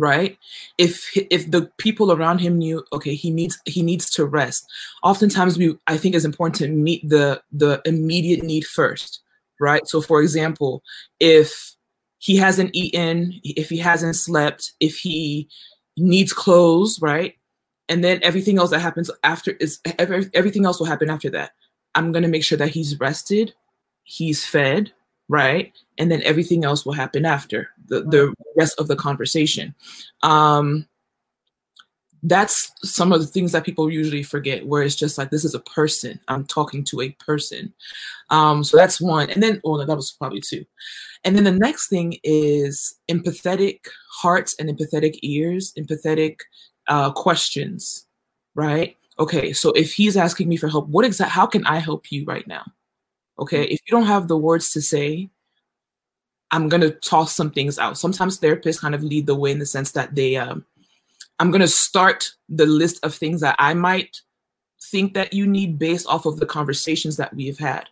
[0.00, 0.38] Right.
[0.78, 4.64] If if the people around him knew, okay, he needs he needs to rest.
[5.02, 9.20] Oftentimes, we I think it's important to meet the the immediate need first
[9.60, 9.86] right?
[9.86, 10.82] So, for example,
[11.20, 11.74] if
[12.18, 15.48] he hasn't eaten, if he hasn't slept, if he
[15.96, 17.34] needs clothes, right?
[17.88, 21.52] And then everything else that happens after is everything else will happen after that.
[21.94, 23.54] I'm gonna make sure that he's rested,
[24.02, 24.92] he's fed,
[25.28, 25.72] right?
[25.96, 29.74] And then everything else will happen after the, the rest of the conversation.
[30.22, 30.86] Um,
[32.22, 35.54] that's some of the things that people usually forget where it's just like this is
[35.54, 36.18] a person.
[36.28, 37.72] I'm talking to a person.
[38.30, 39.30] Um so that's one.
[39.30, 40.64] And then oh no, that was probably two.
[41.24, 43.80] And then the next thing is empathetic
[44.12, 46.40] hearts and empathetic ears empathetic
[46.88, 48.06] uh questions
[48.54, 48.96] right?
[49.18, 52.24] Okay so if he's asking me for help what exactly how can i help you
[52.24, 52.64] right now?
[53.38, 55.28] Okay if you don't have the words to say
[56.50, 57.98] i'm going to toss some things out.
[57.98, 60.64] Sometimes therapists kind of lead the way in the sense that they um
[61.38, 64.20] I'm going to start the list of things that I might
[64.80, 67.84] think that you need based off of the conversations that we've had.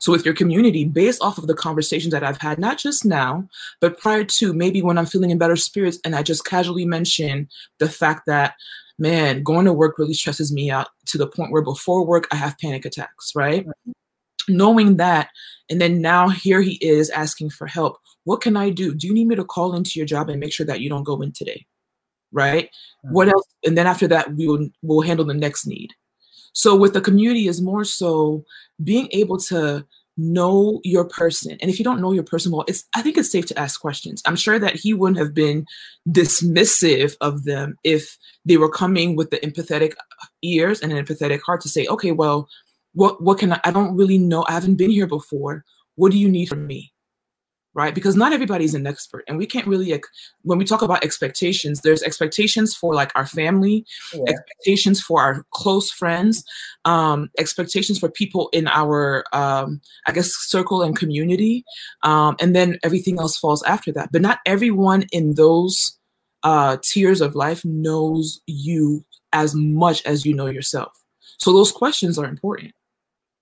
[0.00, 3.48] So with your community, based off of the conversations that I've had, not just now,
[3.80, 7.48] but prior to maybe when I'm feeling in better spirits and I just casually mention
[7.78, 8.54] the fact that
[8.98, 12.36] man, going to work really stresses me out to the point where before work I
[12.36, 13.64] have panic attacks, right?
[13.64, 13.96] right.
[14.48, 15.28] Knowing that,
[15.70, 17.98] and then now here he is asking for help.
[18.24, 18.94] What can I do?
[18.94, 21.04] Do you need me to call into your job and make sure that you don't
[21.04, 21.66] go in today?
[22.32, 22.66] Right?
[22.66, 23.14] Mm-hmm.
[23.14, 23.46] What else?
[23.64, 25.90] And then after that, we will we'll handle the next need.
[26.52, 28.44] So with the community is more so
[28.82, 29.86] being able to
[30.18, 31.56] know your person.
[31.60, 33.80] And if you don't know your person well, it's I think it's safe to ask
[33.80, 34.20] questions.
[34.26, 35.64] I'm sure that he wouldn't have been
[36.08, 39.94] dismissive of them if they were coming with the empathetic
[40.42, 42.48] ears and an empathetic heart to say, okay, well,
[42.92, 44.44] what what can I I don't really know.
[44.48, 45.64] I haven't been here before.
[45.94, 46.92] What do you need from me?
[47.74, 47.94] Right?
[47.94, 49.98] Because not everybody's an expert, and we can't really.
[50.42, 54.22] When we talk about expectations, there's expectations for like our family, yeah.
[54.28, 56.44] expectations for our close friends,
[56.84, 61.64] um, expectations for people in our, um, I guess, circle and community,
[62.02, 64.10] um, and then everything else falls after that.
[64.12, 65.98] But not everyone in those
[66.42, 70.92] uh, tiers of life knows you as much as you know yourself.
[71.38, 72.72] So those questions are important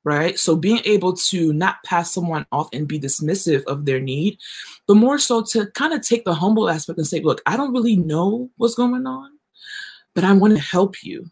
[0.06, 0.38] right?
[0.38, 4.38] So being able to not pass someone off and be dismissive of their need,
[4.86, 7.72] but more so to kind of take the humble aspect and say, look, I don't
[7.72, 9.32] really know what's going on,
[10.14, 11.28] but I want to help you.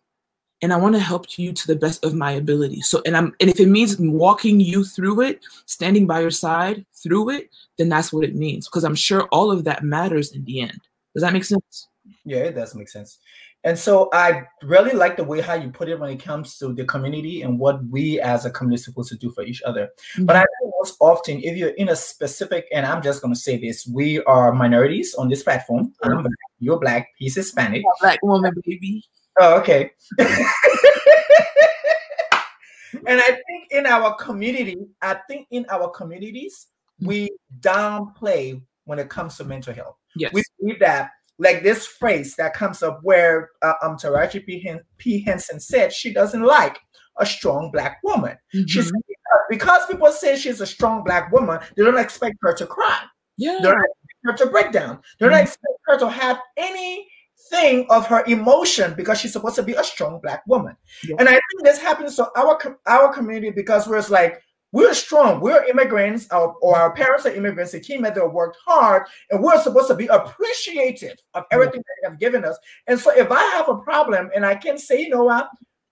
[0.61, 2.81] And I want to help you to the best of my ability.
[2.81, 6.87] So, and I'm, and if it means walking you through it, standing by your side
[6.95, 8.67] through it, then that's what it means.
[8.67, 10.81] Because I'm sure all of that matters in the end.
[11.15, 11.89] Does that make sense?
[12.25, 13.19] Yeah, it does make sense.
[13.65, 16.75] And so I really like the way how you put it when it comes to
[16.75, 19.89] the community and what we as a community are supposed to do for each other.
[20.15, 20.27] Mm-hmm.
[20.27, 23.41] But I think most often, if you're in a specific, and I'm just going to
[23.41, 25.95] say this, we are minorities on this platform.
[26.05, 26.23] Mm-hmm.
[26.23, 27.83] Black, you're black, he's Hispanic.
[28.01, 29.03] Black woman, baby.
[29.41, 29.91] Oh, okay.
[33.07, 36.69] And I think in our community, I think in our communities,
[37.01, 37.09] mm-hmm.
[37.09, 39.97] we downplay when it comes to mental health.
[40.17, 40.33] Yes.
[40.33, 44.61] We believe that like this phrase that comes up where uh, um Taraji P.
[44.61, 45.23] Hen- P.
[45.23, 46.79] Henson said she doesn't like
[47.19, 48.37] a strong black woman.
[48.55, 48.67] Mm-hmm.
[48.67, 48.93] She said
[49.51, 53.03] because people say she's a strong black woman, they don't expect her to cry.
[53.37, 53.59] Yeah.
[53.61, 55.01] They don't expect her to break down.
[55.19, 55.43] They don't mm-hmm.
[55.43, 60.21] expect her to have anything of her emotion because she's supposed to be a strong
[60.23, 60.77] black woman.
[61.07, 61.17] Yeah.
[61.19, 64.41] And I think this happens to our our community because we're like
[64.75, 65.41] we're strong.
[65.41, 67.71] We're immigrants, our, or our parents are immigrants.
[67.71, 72.09] They came here, they worked hard, and we're supposed to be appreciative of everything they
[72.09, 72.59] have given us.
[72.89, 75.49] And so, if I have a problem and I can't say, you know what,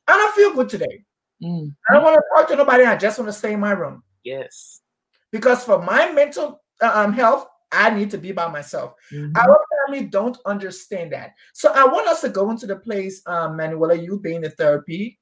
[0.08, 1.04] I don't feel good today.
[1.40, 1.72] Mm.
[1.88, 2.82] I don't want to talk to nobody.
[2.82, 4.02] I just want to stay in my room.
[4.24, 4.80] Yes.
[5.30, 8.94] Because for my mental uh, um, health, I need to be by myself.
[9.12, 9.36] Mm-hmm.
[9.36, 11.34] Our family don't understand that.
[11.54, 15.20] So I want us to go into the place, um, Manuela, you being the therapy,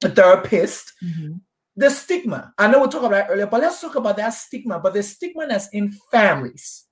[0.00, 0.94] the therapist.
[1.04, 1.36] Mm-hmm
[1.78, 2.52] the stigma.
[2.58, 4.80] I know we talked about earlier, but let's talk about that stigma.
[4.80, 6.86] But the stigma that's in families,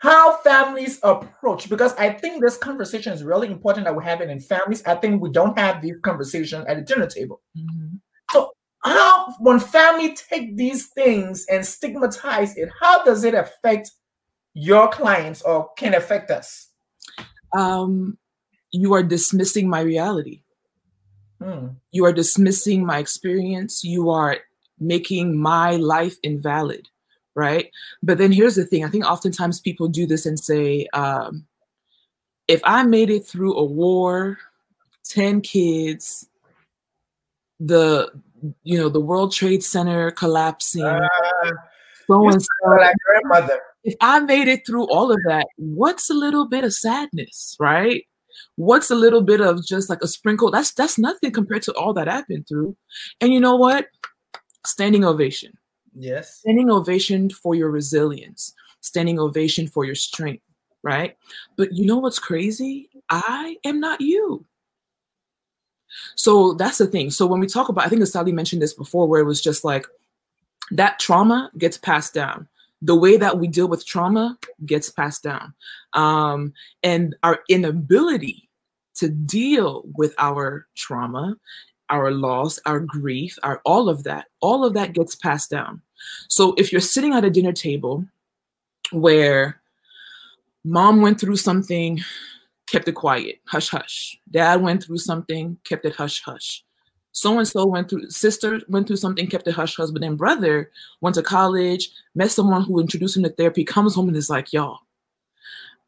[0.00, 4.28] how families approach, because I think this conversation is really important that we have it
[4.28, 4.84] in families.
[4.84, 7.40] I think we don't have these conversations at the dinner table.
[7.56, 7.96] Mm-hmm.
[8.32, 13.92] So, how when family take these things and stigmatize it, how does it affect
[14.52, 16.68] your clients or can affect us?
[17.56, 18.18] Um,
[18.72, 20.42] you are dismissing my reality.
[21.42, 21.68] Hmm.
[21.92, 23.82] You are dismissing my experience.
[23.82, 24.38] You are
[24.78, 26.88] making my life invalid,
[27.34, 27.70] right?
[28.02, 31.46] But then here's the thing I think oftentimes people do this and say, um,
[32.48, 34.38] if I made it through a war,
[35.04, 36.26] 10 kids,
[37.60, 38.10] the
[38.62, 41.06] you know the World Trade Center collapsing, uh,
[42.06, 42.70] so and so.
[42.70, 43.60] Like grandmother.
[43.84, 48.04] If I made it through all of that, what's a little bit of sadness, right?
[48.56, 50.50] What's a little bit of just like a sprinkle?
[50.50, 52.76] That's that's nothing compared to all that i've been through.
[53.20, 53.86] And you know what?
[54.66, 55.52] Standing ovation.
[55.94, 56.36] Yes.
[56.38, 58.54] Standing ovation for your resilience.
[58.80, 60.42] Standing ovation for your strength
[60.82, 61.16] right?
[61.56, 62.88] But you know what's crazy?
[63.10, 64.44] I am not you.
[66.14, 67.10] So that's the thing.
[67.10, 69.64] So when we talk about i think Sally mentioned this before where it was just
[69.64, 69.86] like
[70.70, 72.48] that trauma gets passed down
[72.82, 75.52] the way that we deal with trauma gets passed down
[75.92, 76.52] um,
[76.82, 78.48] and our inability
[78.94, 81.36] to deal with our trauma,
[81.88, 85.82] our loss, our grief, our all of that, all of that gets passed down.
[86.28, 88.04] So if you're sitting at a dinner table
[88.92, 89.60] where
[90.64, 92.00] mom went through something,
[92.66, 94.18] kept it quiet, hush hush.
[94.30, 96.64] Dad went through something, kept it hush hush.
[97.12, 100.70] So and so went through, sister went through something, kept it hush husband and brother
[101.00, 104.52] went to college, met someone who introduced him to therapy, comes home and is like,
[104.52, 104.78] y'all,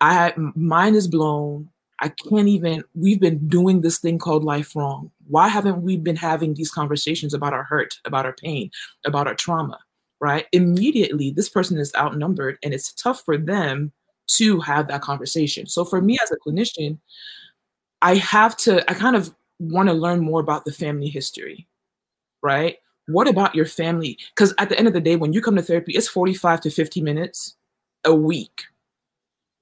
[0.00, 1.68] I mine is blown.
[2.00, 5.12] I can't even, we've been doing this thing called life wrong.
[5.28, 8.72] Why haven't we been having these conversations about our hurt, about our pain,
[9.06, 9.78] about our trauma,
[10.20, 10.46] right?
[10.50, 13.92] Immediately, this person is outnumbered and it's tough for them
[14.38, 15.68] to have that conversation.
[15.68, 16.98] So for me as a clinician,
[18.00, 19.32] I have to, I kind of
[19.62, 21.66] want to learn more about the family history,
[22.42, 22.76] right?
[23.08, 24.18] What about your family?
[24.34, 26.70] Because at the end of the day, when you come to therapy, it's 45 to
[26.70, 27.56] 50 minutes
[28.04, 28.62] a week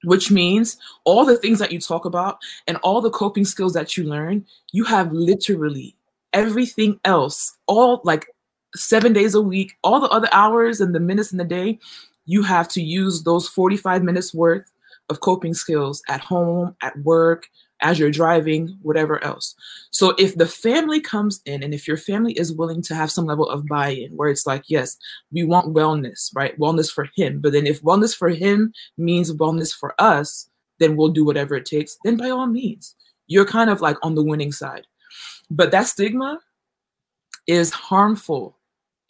[0.05, 3.97] which means all the things that you talk about and all the coping skills that
[3.97, 5.97] you learn, you have literally
[6.33, 8.27] everything else, all like
[8.75, 11.79] seven days a week, all the other hours and the minutes in the day,
[12.27, 14.71] you have to use those 45 minutes worth
[15.09, 17.49] of coping skills at home, at work,
[17.83, 19.55] as you're driving, whatever else.
[19.91, 23.27] So if the family comes in and if your family is willing to have some
[23.27, 24.97] level of buy-in where it's like, yes,
[25.33, 26.59] we want wellness, right?
[26.59, 27.41] Wellness for him.
[27.41, 31.67] But then if wellness for him means wellness for us, then we'll do whatever it
[31.67, 31.97] takes.
[32.05, 32.95] Then by all means,
[33.27, 34.87] you're kind of like on the winning side.
[35.51, 36.39] But that stigma
[37.47, 38.57] is harmful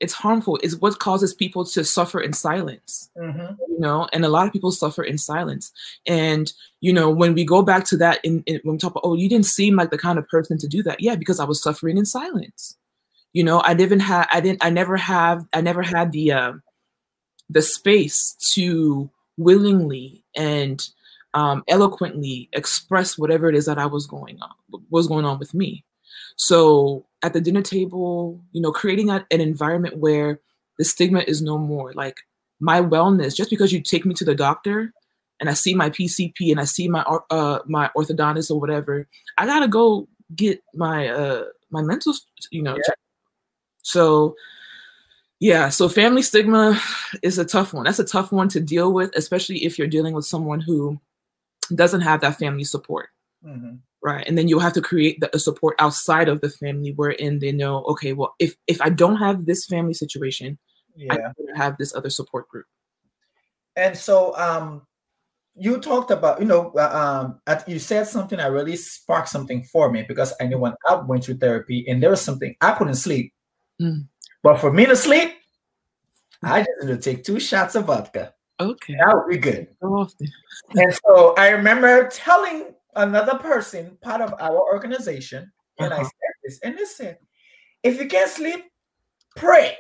[0.01, 3.55] it's harmful it's what causes people to suffer in silence mm-hmm.
[3.68, 4.09] you know?
[4.12, 5.72] And a lot of people suffer in silence.
[6.07, 9.05] And you know when we go back to that in, in, when we talk about
[9.05, 11.01] oh you didn't seem like the kind of person to do that.
[11.01, 12.76] Yeah because i was suffering in silence.
[13.32, 16.53] You know i didn't have i didn't i never have i never had the uh,
[17.48, 20.82] the space to willingly and
[21.32, 25.38] um, eloquently express whatever it is that i was going on what was going on
[25.38, 25.84] with me.
[26.36, 30.41] So at the dinner table, you know, creating a, an environment where
[30.79, 31.93] the stigma is no more.
[31.93, 32.18] Like
[32.61, 34.93] my wellness, just because you take me to the doctor
[35.39, 37.01] and I see my PCP and I see my
[37.31, 39.07] uh my orthodontist or whatever,
[39.39, 42.14] I gotta go get my uh my mental,
[42.51, 42.75] you know.
[42.75, 42.95] Yeah.
[43.83, 44.37] So
[45.41, 46.79] yeah, so family stigma
[47.23, 47.85] is a tough one.
[47.85, 51.01] That's a tough one to deal with, especially if you're dealing with someone who
[51.75, 53.09] doesn't have that family support.
[53.45, 53.77] Mm-hmm.
[54.03, 54.26] Right.
[54.26, 57.53] And then you'll have to create the, a support outside of the family wherein they
[57.53, 60.59] know okay well if if i don't have this family situation
[60.96, 61.14] yeah.
[61.14, 62.66] i have this other support group.
[63.76, 64.82] And so um
[65.55, 69.90] you talked about you know uh, um you said something that really sparked something for
[69.90, 72.94] me because i knew when i went through therapy and there was something i couldn't
[72.94, 73.32] sleep.
[73.80, 74.07] Mm.
[74.42, 75.32] but for me to sleep
[76.42, 78.34] i just need to take two shots of vodka.
[78.61, 78.94] Okay.
[78.94, 85.51] That would be good and so i remember telling another person, part of our organization,
[85.78, 86.03] and uh-huh.
[86.03, 87.18] I said this, and they said,
[87.82, 88.64] if you can't sleep,
[89.36, 89.76] pray.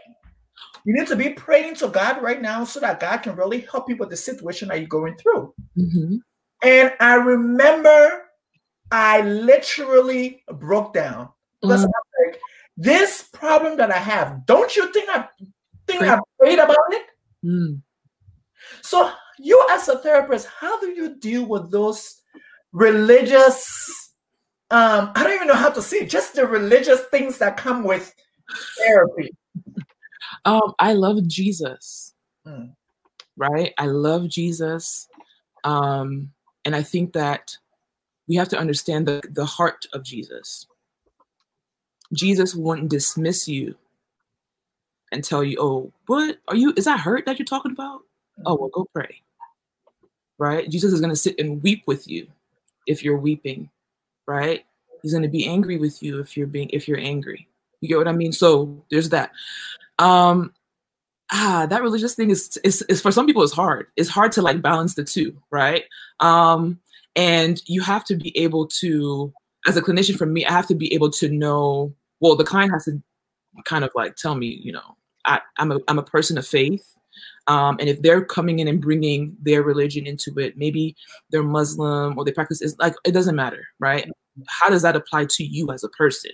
[0.84, 3.88] You need to be praying to God right now so that God can really help
[3.88, 5.52] you with the situation that you're going through.
[5.76, 6.16] Mm-hmm.
[6.62, 8.22] And I remember
[8.90, 11.28] I literally broke down
[11.60, 11.90] because mm
[12.26, 12.38] like,
[12.76, 15.26] this problem that I have, don't you think I
[15.86, 17.02] think I prayed about it?
[17.44, 17.80] Mm.
[18.82, 22.19] So you as a therapist, how do you deal with those
[22.72, 24.12] religious
[24.70, 27.82] um i don't even know how to say it, just the religious things that come
[27.84, 28.14] with
[28.78, 29.30] therapy.
[30.44, 32.14] Um i love jesus.
[32.46, 32.72] Mm.
[33.36, 33.72] right?
[33.78, 35.08] I love jesus.
[35.64, 36.30] Um
[36.64, 37.56] and i think that
[38.28, 40.66] we have to understand the, the heart of jesus.
[42.12, 43.74] Jesus wouldn't dismiss you
[45.12, 46.38] and tell you oh what?
[46.46, 48.02] Are you is that hurt that you're talking about?
[48.38, 48.42] Mm.
[48.46, 49.22] oh well go pray.
[50.38, 50.70] Right?
[50.70, 52.26] Jesus is going to sit and weep with you
[52.86, 53.70] if you're weeping,
[54.26, 54.64] right?
[55.02, 57.48] He's going to be angry with you if you're being if you're angry.
[57.80, 58.32] You get what I mean?
[58.32, 59.30] So there's that.
[59.98, 60.52] Um
[61.32, 63.86] ah, that religious thing is, is is for some people it's hard.
[63.96, 65.84] It's hard to like balance the two, right?
[66.20, 66.80] Um
[67.16, 69.32] and you have to be able to
[69.66, 72.72] as a clinician for me, I have to be able to know well, the client
[72.72, 73.02] has to
[73.64, 76.96] kind of like tell me, you know, I, I'm a I'm a person of faith.
[77.46, 80.96] Um, and if they're coming in and bringing their religion into it, maybe
[81.30, 84.08] they're Muslim or they practice is like it doesn't matter, right?
[84.48, 86.32] How does that apply to you as a person,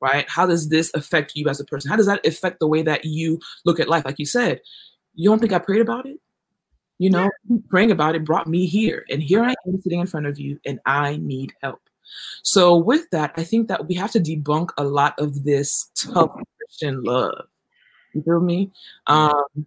[0.00, 0.28] right?
[0.28, 1.90] How does this affect you as a person?
[1.90, 4.04] How does that affect the way that you look at life?
[4.04, 4.60] Like you said,
[5.14, 6.20] you don't think I prayed about it?
[6.98, 7.30] You know,
[7.68, 10.58] praying about it brought me here, and here I am sitting in front of you,
[10.66, 11.80] and I need help.
[12.42, 16.30] So with that, I think that we have to debunk a lot of this tough
[16.58, 17.46] Christian love.
[18.14, 18.72] You feel me?
[19.06, 19.66] Um,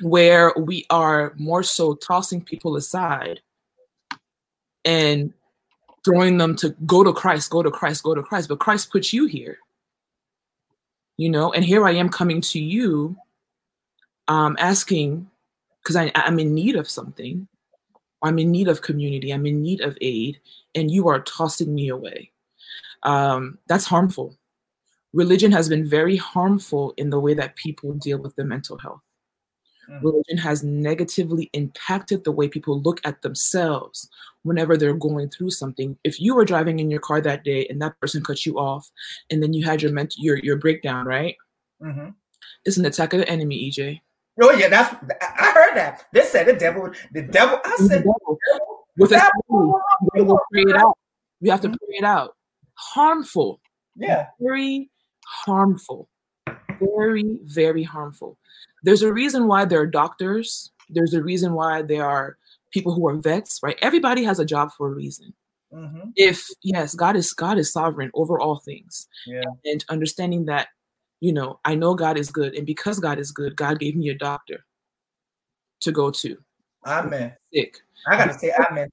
[0.00, 3.40] where we are more so tossing people aside
[4.84, 5.32] and
[6.04, 8.48] throwing them to go to Christ, go to Christ, go to Christ.
[8.48, 9.58] But Christ put you here,
[11.16, 13.16] you know, and here I am coming to you,
[14.28, 15.28] um, asking
[15.82, 17.48] because I'm in need of something.
[18.22, 19.32] I'm in need of community.
[19.32, 20.40] I'm in need of aid,
[20.74, 22.32] and you are tossing me away.
[23.04, 24.36] Um, that's harmful.
[25.12, 29.00] Religion has been very harmful in the way that people deal with their mental health.
[29.90, 30.02] Mm.
[30.02, 34.08] Religion has negatively impacted the way people look at themselves
[34.42, 35.96] whenever they're going through something.
[36.04, 38.90] If you were driving in your car that day and that person cut you off,
[39.30, 41.36] and then you had your mental your your breakdown, right?
[41.82, 42.10] Mm-hmm.
[42.64, 44.00] It's an attack of the enemy, EJ.
[44.42, 46.06] Oh yeah, that's I heard that.
[46.12, 47.60] They said the devil, the devil.
[47.64, 48.38] I said the devil.
[48.96, 49.30] with a
[50.14, 50.96] we will pray it out.
[51.40, 51.76] We have to mm-hmm.
[51.76, 52.36] pray it out.
[52.74, 53.60] Harmful.
[53.96, 54.26] Yeah.
[54.40, 54.90] Very
[55.26, 56.08] harmful.
[56.80, 58.38] Very, very harmful.
[58.88, 60.72] There's a reason why there are doctors.
[60.88, 62.38] There's a reason why there are
[62.70, 63.76] people who are vets, right?
[63.82, 65.34] Everybody has a job for a reason.
[65.70, 66.08] Mm-hmm.
[66.16, 69.06] If yes, God is God is sovereign over all things.
[69.26, 69.42] Yeah.
[69.66, 70.68] And understanding that,
[71.20, 74.08] you know, I know God is good, and because God is good, God gave me
[74.08, 74.64] a doctor
[75.82, 76.38] to go to.
[76.86, 77.34] Amen.
[77.52, 77.76] Sick.
[78.06, 78.88] I gotta say amen.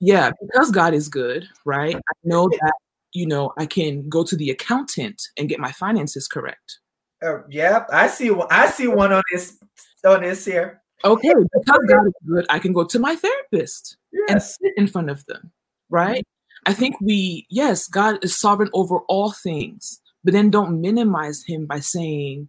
[0.00, 1.94] Yeah, because God is good, right?
[1.94, 2.72] I know that
[3.12, 6.80] you know I can go to the accountant and get my finances correct.
[7.22, 8.46] Uh, yep, I see one.
[8.50, 9.58] I see one on this
[10.04, 10.82] on this here.
[11.04, 14.30] Okay, because God is good, I can go to my therapist yes.
[14.30, 15.50] and sit in front of them.
[15.90, 16.26] Right?
[16.66, 21.66] I think we yes, God is sovereign over all things, but then don't minimize Him
[21.66, 22.48] by saying,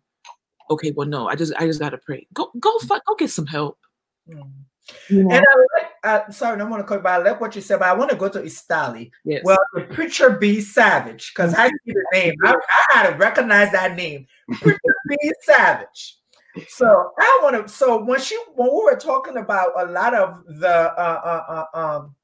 [0.69, 2.27] "Okay, well, no, I just I just gotta pray.
[2.33, 3.77] Go go go get some help."
[4.29, 4.51] Mm.
[5.09, 5.35] You know?
[5.35, 5.65] And I
[6.03, 7.93] uh, sorry, I am going to cut, but I like what you said, but I
[7.93, 9.11] want to go to Istali.
[9.23, 9.41] Yes.
[9.43, 12.35] Well, the preacher B Savage, because I see the name.
[12.43, 14.25] I, I had to recognize that name.
[14.61, 16.17] Preacher B Savage.
[16.67, 17.71] So I want to.
[17.71, 21.79] So when she when we were talking about a lot of the uh, uh, uh,
[21.79, 22.15] um,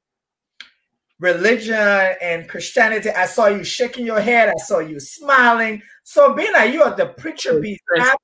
[1.18, 1.74] religion
[2.20, 4.48] and Christianity, I saw you shaking your head.
[4.48, 5.82] I saw you smiling.
[6.02, 8.18] So being that you are the preacher B Savage,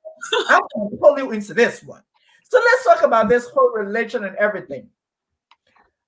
[0.48, 2.03] I'm going to pull you into this one.
[2.44, 4.88] So let's talk about this whole religion and everything.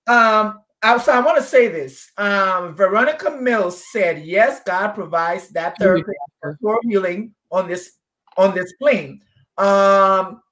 [0.06, 0.60] Um,
[1.02, 2.10] so I want to say this.
[2.18, 6.12] Um, Veronica Mills said, "Yes, God provides that therapy
[6.60, 7.98] for healing on this
[8.36, 9.22] on this plane."
[9.56, 10.42] Um,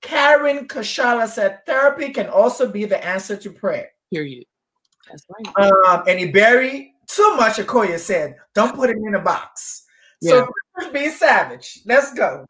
[0.00, 4.44] Karen Kashala said, "Therapy can also be the answer to prayer." Hear you.
[5.08, 5.66] That's right.
[5.66, 7.56] Um, and Iberi too much.
[7.56, 9.84] Okoye said, "Don't put it in a box."
[10.22, 10.30] Yeah.
[10.30, 10.48] So
[10.92, 11.80] be savage.
[11.84, 12.46] Let's go.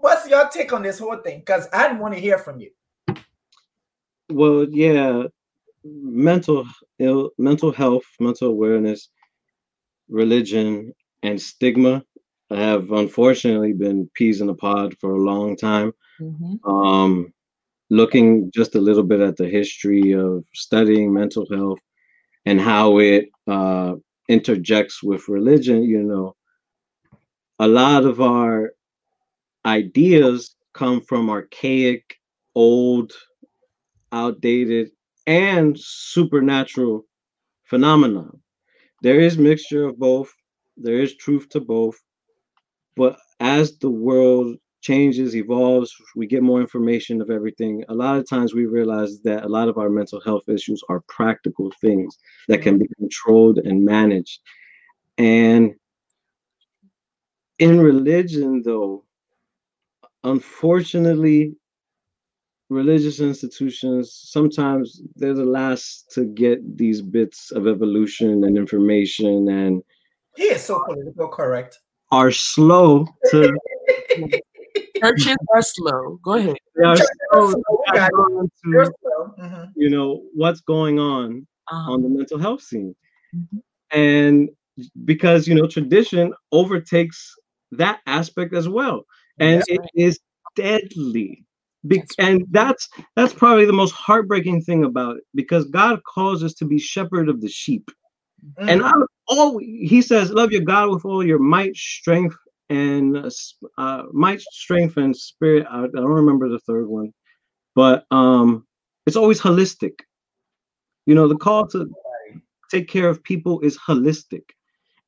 [0.00, 1.40] What's your take on this whole thing?
[1.40, 2.70] Because I want to hear from you.
[4.30, 5.24] Well, yeah,
[5.84, 6.66] mental
[6.98, 9.08] Ill, mental health, mental awareness,
[10.08, 12.04] religion, and stigma
[12.50, 15.92] have unfortunately been peas in a pod for a long time.
[16.20, 16.70] Mm-hmm.
[16.70, 17.32] Um,
[17.90, 21.78] looking just a little bit at the history of studying mental health
[22.46, 23.94] and how it uh,
[24.28, 26.36] interjects with religion, you know,
[27.58, 28.72] a lot of our
[29.64, 32.16] ideas come from archaic,
[32.54, 33.12] old,
[34.12, 34.90] outdated
[35.26, 37.06] and supernatural
[37.64, 38.40] phenomenon.
[39.02, 40.32] There is mixture of both.
[40.76, 41.96] There is truth to both.
[42.96, 47.84] But as the world changes, evolves, we get more information of everything.
[47.88, 51.02] A lot of times we realize that a lot of our mental health issues are
[51.08, 52.18] practical things
[52.48, 54.40] that can be controlled and managed.
[55.18, 55.74] And
[57.58, 59.04] in religion, though,
[60.22, 61.56] unfortunately,
[62.70, 69.82] religious institutions sometimes they're the last to get these bits of evolution and information and
[70.36, 71.78] he is so political correct.
[72.10, 73.52] are slow to
[75.04, 76.18] churches are slow.
[76.22, 76.56] Go ahead.
[76.76, 77.62] Slow to,
[79.38, 79.64] mm-hmm.
[79.76, 81.92] you know what's going on uh-huh.
[81.92, 82.94] on the mental health scene.
[83.34, 83.98] Mm-hmm.
[83.98, 84.48] and
[85.04, 87.34] because you know tradition overtakes
[87.72, 89.04] that aspect as well.
[89.40, 90.20] And it is
[90.54, 91.44] deadly
[91.86, 96.54] be- and that's that's probably the most heartbreaking thing about it because God calls us
[96.54, 97.90] to be shepherd of the sheep.
[98.58, 98.68] Mm-hmm.
[98.68, 98.92] And I
[99.26, 102.36] all he says, love your God with all your might, strength,
[102.68, 103.30] and
[103.78, 105.66] uh, might, strength, and spirit.
[105.70, 107.12] I, I don't remember the third one,
[107.74, 108.66] but um,
[109.06, 110.00] it's always holistic.
[111.06, 111.90] You know, the call to
[112.70, 114.42] take care of people is holistic.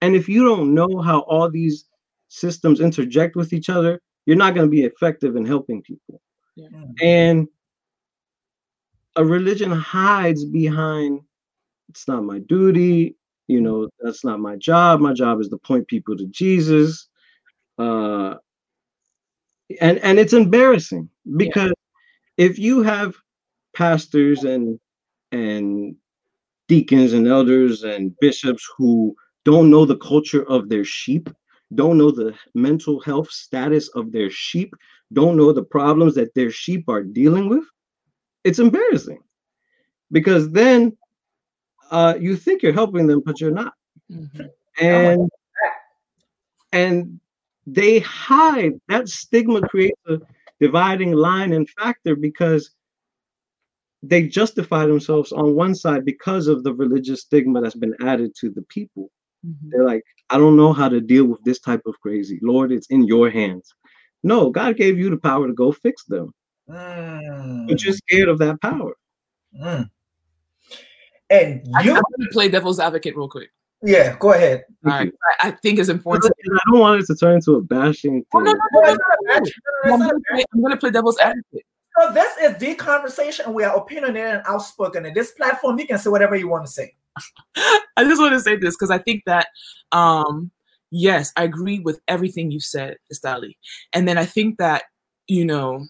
[0.03, 1.87] And if you don't know how all these
[2.29, 6.21] systems interject with each other, you're not going to be effective in helping people.
[6.57, 6.69] Yeah.
[7.03, 7.49] And
[9.17, 11.21] a religion hides behind
[11.89, 15.01] it's not my duty, you know, that's not my job.
[15.01, 17.09] My job is to point people to Jesus.
[17.79, 18.35] Uh
[19.81, 21.73] and and it's embarrassing because
[22.37, 22.47] yeah.
[22.47, 23.15] if you have
[23.75, 24.79] pastors and
[25.33, 25.97] and
[26.69, 31.31] deacons and elders and bishops who don't know the culture of their sheep,
[31.75, 34.75] don't know the mental health status of their sheep,
[35.13, 37.65] don't know the problems that their sheep are dealing with,
[38.45, 39.19] it's embarrassing
[40.13, 40.97] because then
[41.91, 43.75] uh, you think you're helping them, but you're not.
[44.11, 44.45] Mm-hmm.
[44.81, 45.31] And
[46.73, 47.21] and
[47.67, 50.19] they hide that stigma creates a
[50.61, 52.71] dividing line and factor because
[54.03, 58.51] they justify themselves on one side because of the religious stigma that's been added to
[58.51, 59.11] the people.
[59.45, 59.71] Mm-hmm.
[59.71, 62.39] They're like, I don't know how to deal with this type of crazy.
[62.43, 63.75] Lord, it's in your hands.
[64.23, 66.33] No, God gave you the power to go fix them.
[66.69, 67.69] Mm.
[67.69, 68.97] But you're scared of that power.
[69.61, 69.89] Mm.
[71.31, 73.51] And you I, am gonna play devil's advocate real quick.
[73.83, 74.65] Yeah, go ahead.
[74.85, 75.13] All right.
[75.41, 76.33] I, I think it's important.
[76.45, 78.25] I don't want it to turn into a bashing thing.
[78.35, 78.95] Oh, no, no, no, no,
[79.85, 80.13] I'm, gonna
[80.55, 81.65] I'm gonna play devil's advocate.
[81.99, 83.53] So this is the conversation.
[83.55, 85.07] We are opinionated and outspoken.
[85.07, 86.95] In this platform, you can say whatever you want to say.
[87.97, 89.49] I just want to say this because I think that
[89.93, 90.51] um,
[90.91, 93.57] yes, I agree with everything you said, Estali.
[93.93, 94.85] And then I think that,
[95.29, 95.87] you know,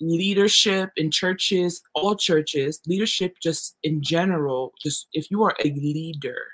[0.00, 6.44] leadership in churches, all churches, leadership just in general, just if you are a leader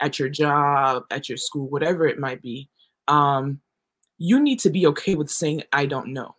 [0.00, 2.68] at your job, at your school, whatever it might be,
[3.08, 3.60] um,
[4.18, 6.34] you need to be okay with saying, I don't know.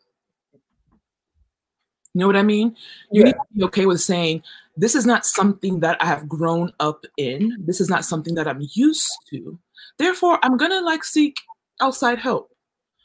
[2.13, 2.75] You know what I mean?
[3.11, 3.25] You yeah.
[3.25, 4.43] need to be okay with saying,
[4.77, 7.57] this is not something that I have grown up in.
[7.59, 9.59] This is not something that I'm used to.
[9.97, 11.37] Therefore, I'm gonna like seek
[11.79, 12.51] outside help.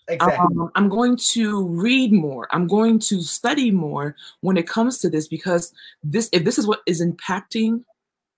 [0.08, 0.56] Exactly.
[0.60, 2.46] Um, I'm going to read more.
[2.52, 5.72] I'm going to study more when it comes to this because
[6.04, 7.82] this, if this is what is impacting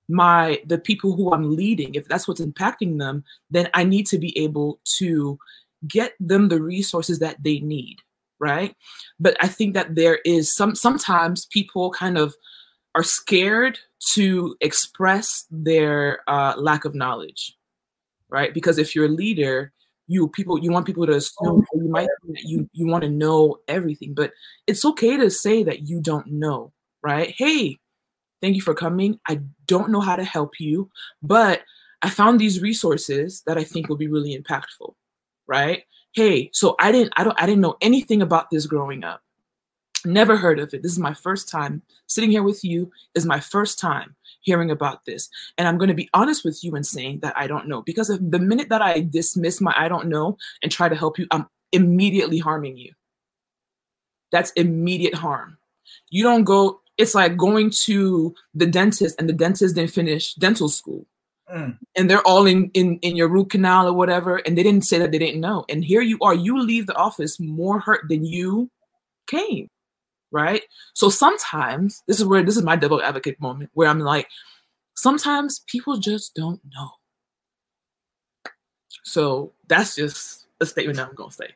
[0.08, 4.18] my the people who I'm leading, if that's what's impacting them, then I need to
[4.18, 5.38] be able to
[5.86, 7.98] get them the resources that they need,
[8.38, 8.74] right?
[9.20, 12.34] But I think that there is some sometimes people kind of
[12.95, 13.78] are scared
[14.14, 17.59] to express their uh, lack of knowledge
[18.30, 18.53] right?
[18.53, 19.72] Because if you're a leader,
[20.07, 24.14] you people you want people to assume you might you you want to know everything,
[24.14, 24.32] but
[24.66, 26.72] it's okay to say that you don't know,
[27.03, 27.34] right?
[27.36, 27.78] Hey,
[28.41, 29.20] thank you for coming.
[29.28, 30.91] I don't know how to help you,
[31.22, 31.62] but
[32.03, 34.95] I found these resources that I think will be really impactful,
[35.47, 35.82] right?
[36.14, 39.22] Hey, so I didn't I don't I didn't know anything about this growing up.
[40.05, 40.82] Never heard of it.
[40.82, 42.90] This is my first time sitting here with you.
[43.14, 44.14] Is my first time.
[44.40, 45.28] hearing about this.
[45.57, 47.82] And I'm going to be honest with you and saying that I don't know.
[47.82, 51.26] Because the minute that I dismiss my I don't know and try to help you,
[51.30, 52.92] I'm immediately harming you.
[54.30, 55.59] That's immediate harm.
[56.11, 60.68] You don't go, it's like going to the dentist and the dentist didn't finish dental
[60.68, 61.07] school.
[61.53, 61.78] Mm.
[61.96, 64.99] And they're all in, in in your root canal or whatever, and they didn't say
[64.99, 65.64] that they didn't know.
[65.70, 68.70] And here you are, you leave the office more hurt than you
[69.26, 69.70] came
[70.30, 70.62] right?
[70.94, 74.28] So sometimes this is where this is my devil advocate moment where I'm like,
[74.94, 76.90] sometimes people just don't know.
[79.04, 81.48] So that's just a statement I'm gonna say.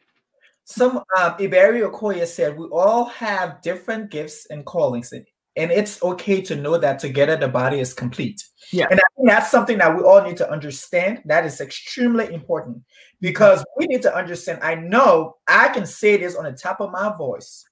[0.64, 6.02] Some um, Iberi Okoye said we all have different gifts and callings, and, and it's
[6.02, 8.42] okay to know that together the body is complete.
[8.72, 11.20] Yeah, and I think that's something that we all need to understand.
[11.26, 12.82] That is extremely important
[13.20, 14.60] because we need to understand.
[14.62, 17.64] I know I can say this on the top of my voice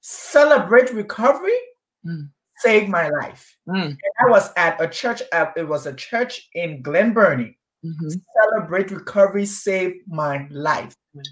[0.00, 1.58] celebrate recovery
[2.06, 2.28] mm.
[2.58, 3.56] saved my life.
[3.68, 3.96] Mm.
[4.20, 7.58] I was at a church, uh, it was a church in Glen Burnie.
[7.84, 8.08] Mm-hmm.
[8.42, 10.94] Celebrate recovery saved my life.
[11.16, 11.22] Mm.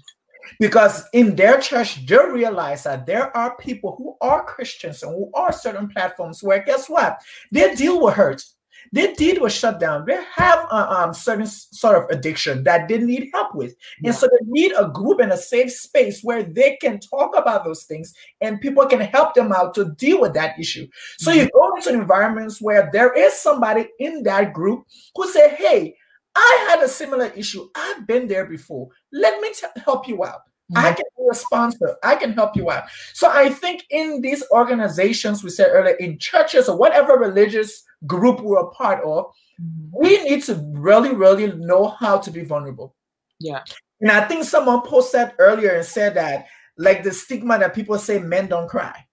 [0.59, 5.29] Because in their church, they realize that there are people who are Christians and who
[5.33, 7.21] are certain platforms where, guess what?
[7.51, 8.43] They deal with hurt.
[8.91, 10.05] They did was shut down.
[10.05, 13.75] They have a um, certain sort of addiction that they need help with.
[14.01, 14.09] Yeah.
[14.09, 17.63] And so they need a group and a safe space where they can talk about
[17.63, 20.87] those things and people can help them out to deal with that issue.
[21.17, 21.41] So mm-hmm.
[21.41, 24.85] you go into environments where there is somebody in that group
[25.15, 25.95] who say, hey,
[26.35, 27.67] I had a similar issue.
[27.75, 28.89] I've been there before.
[29.11, 30.41] Let me t- help you out.
[30.71, 30.85] Mm-hmm.
[30.85, 31.97] I can be a sponsor.
[32.03, 32.85] I can help you out.
[33.13, 38.41] So I think in these organizations, we said earlier, in churches or whatever religious group
[38.41, 39.25] we're a part of,
[39.61, 39.89] mm-hmm.
[39.91, 42.95] we need to really, really know how to be vulnerable.
[43.39, 43.63] Yeah.
[44.01, 46.47] And I think someone posted earlier and said that,
[46.77, 49.05] like the stigma that people say men don't cry.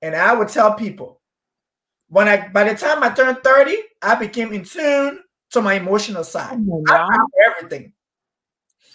[0.00, 1.20] And I would tell people,
[2.08, 5.20] when I by the time I turned 30, I became in tune
[5.50, 6.58] to my emotional side.
[6.58, 7.08] Oh, wow.
[7.10, 7.18] I
[7.48, 7.92] everything.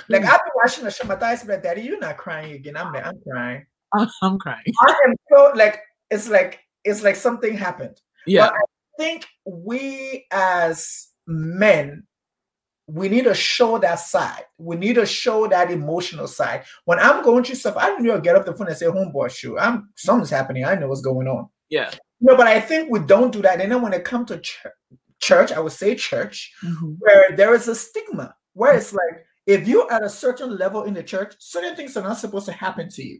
[0.08, 2.78] Like I've been watching the show, my dad said, Daddy, you're not crying again.
[2.78, 3.66] I'm like, I'm crying.
[4.22, 4.64] I'm crying.
[4.82, 8.00] I am so like it's like it's like something happened.
[8.26, 8.48] Yeah.
[8.48, 8.62] But I
[8.98, 12.04] think we as men
[12.92, 14.46] we need to show that side.
[14.58, 16.64] We need to show that emotional side.
[16.86, 19.30] When I'm going through stuff, I don't know get up the phone and say, homeboy,
[19.30, 20.66] shoot, I'm something's happening.
[20.66, 21.50] I know what's going on.
[21.70, 21.92] Yeah.
[22.20, 23.62] No, but I think we don't do that.
[23.62, 24.66] And then when it comes to ch-
[25.22, 26.94] church, I would say church, mm-hmm.
[27.00, 30.94] where there is a stigma, where it's like, if you're at a certain level in
[30.94, 33.20] the church, certain things are not supposed to happen to you.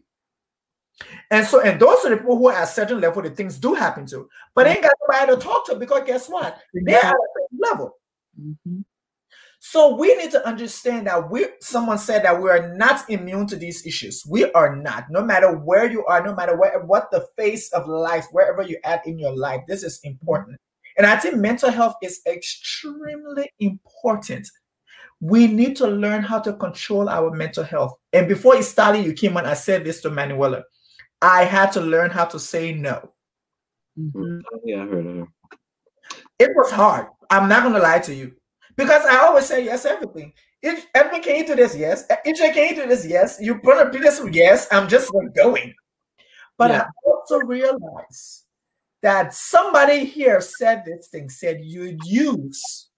[1.30, 3.58] And so, and those are the people who are at a certain level that things
[3.58, 6.60] do happen to, but they ain't got nobody to talk to because guess what?
[6.72, 7.96] They're at a certain level.
[8.40, 8.80] Mm-hmm.
[9.58, 13.56] So we need to understand that we someone said that we are not immune to
[13.56, 14.24] these issues.
[14.24, 15.10] We are not.
[15.10, 18.78] No matter where you are, no matter where what the face of life, wherever you're
[18.84, 20.58] at in your life, this is important.
[20.96, 24.48] And I think mental health is extremely important
[25.20, 27.98] we need to learn how to control our mental health.
[28.12, 30.64] And before it started, you came on, I said this to Manuela.
[31.20, 33.12] I had to learn how to say no.
[33.98, 34.38] Mm-hmm.
[34.64, 35.26] Yeah, I heard her.
[36.38, 37.08] It was hard.
[37.28, 38.34] I'm not gonna lie to you.
[38.76, 40.32] Because I always say yes everything.
[40.62, 41.76] If Edwin can you do this?
[41.76, 42.04] Yes.
[42.24, 43.06] If can you do this?
[43.06, 43.38] Yes.
[43.40, 44.22] You put a this?
[44.32, 44.68] Yes.
[44.72, 45.74] I'm just going.
[46.56, 46.82] But yeah.
[46.82, 48.44] I also realize
[49.02, 52.89] that somebody here said this thing, said you use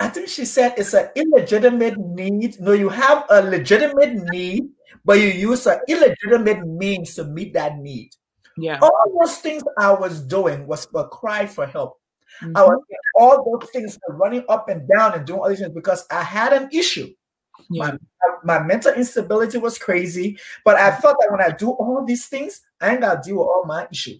[0.00, 2.58] I think she said it's an illegitimate need.
[2.58, 4.64] No, you have a legitimate need,
[5.04, 8.10] but you use an illegitimate means to meet that need.
[8.56, 8.78] Yeah.
[8.80, 12.00] All those things I was doing was a cry for help.
[12.42, 12.56] Mm-hmm.
[12.56, 12.82] I was
[13.14, 16.54] all those things running up and down and doing all these things because I had
[16.54, 17.12] an issue.
[17.68, 17.96] Yeah.
[18.42, 22.26] My, my mental instability was crazy, but I felt that when I do all these
[22.26, 24.16] things, I ain't gotta deal with all my issue.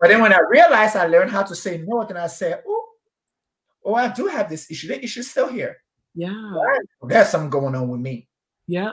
[0.00, 2.83] But then when I realized I learned how to say no, then I said, oh,
[3.84, 4.88] oh, I do have this issue.
[4.88, 5.76] The issue's still here.
[6.14, 6.52] Yeah.
[7.02, 8.28] There's something going on with me.
[8.66, 8.92] Yeah.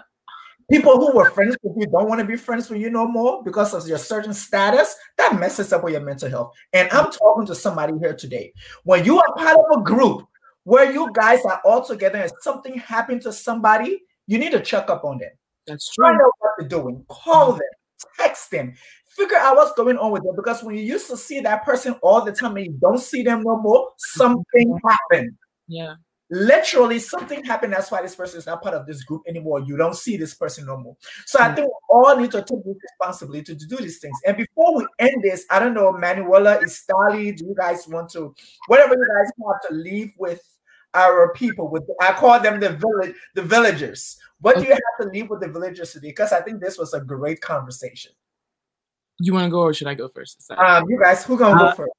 [0.72, 3.44] People who were friends with you don't want to be friends with you no more
[3.44, 4.96] because of your certain status.
[5.18, 6.54] That messes up with your mental health.
[6.72, 8.54] And I'm talking to somebody here today.
[8.84, 10.26] When you are part of a group
[10.64, 14.90] where you guys are all together and something happened to somebody, you need to check
[14.90, 15.32] up on them.
[15.68, 16.06] That's true.
[16.06, 17.04] Find out what they're doing.
[17.10, 17.58] Call mm-hmm.
[17.58, 17.70] them,
[18.18, 18.74] text them,
[19.16, 21.94] figure out what's going on with them because when you used to see that person
[22.02, 24.88] all the time and you don't see them no more, something mm-hmm.
[24.88, 25.38] happened.
[25.68, 25.96] Yeah.
[26.34, 27.74] Literally, something happened.
[27.74, 29.60] That's why this person is not part of this group anymore.
[29.60, 30.96] You don't see this person no more.
[31.26, 34.18] So I think we all need to take responsibility to, do these things.
[34.26, 38.34] And before we end this, I don't know, Manuela, Istali, do you guys want to,
[38.68, 40.42] whatever you guys have to leave with
[40.94, 44.18] our people with I call them the village the villagers.
[44.40, 46.10] What do you have to leave with the villagers today?
[46.10, 48.12] Because I think this was a great conversation.
[49.22, 50.52] You want to go or should I go first?
[50.58, 51.92] Um, you guys, who gonna uh, go first?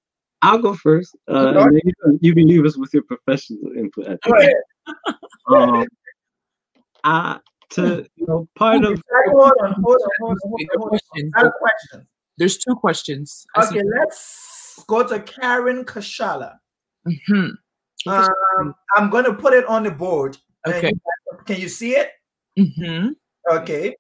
[0.43, 1.17] I'll go first.
[1.29, 4.07] Uh, and you, can, you, can, leave us with your professional input.
[4.07, 4.55] At go ahead.
[5.49, 5.87] Um,
[7.05, 7.39] I
[7.71, 11.31] to you know part of hold on, hold on, hold on, hold on.
[11.35, 11.53] Hold on.
[11.59, 12.09] question.
[12.39, 13.47] There's two questions.
[13.57, 16.57] Okay, let's go to Karen Kashala.
[17.07, 18.11] Mm-hmm.
[18.11, 20.39] Um, I'm going to put it on the board.
[20.67, 20.93] Okay.
[21.47, 22.11] Can you see it?
[22.59, 23.11] Mm-hmm.
[23.53, 23.95] Okay.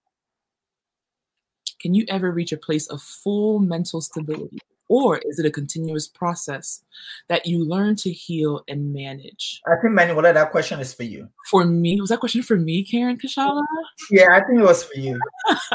[1.82, 4.58] Can you ever reach a place of full mental stability?
[4.88, 6.84] Or is it a continuous process
[7.28, 9.60] that you learn to heal and manage?
[9.66, 11.28] I think Manuela, that question is for you.
[11.50, 13.64] For me, was that question for me, Karen Kashala?
[14.10, 15.18] Yeah, I think it was for you.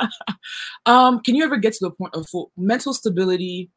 [0.86, 3.72] um, can you ever get to the point of full mental stability?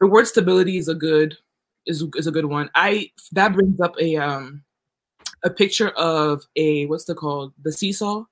[0.00, 1.36] The word stability is a good
[1.84, 2.70] is, is a good one.
[2.74, 4.62] I that brings up a um
[5.42, 8.24] a picture of a what's the called the seesaw.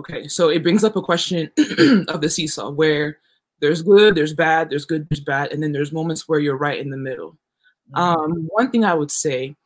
[0.00, 1.50] Okay, so it brings up a question
[2.08, 3.18] of the seesaw where
[3.60, 6.80] there's good, there's bad, there's good, there's bad, and then there's moments where you're right
[6.80, 7.36] in the middle.
[7.94, 8.00] Mm-hmm.
[8.00, 9.56] Um, one thing I would say,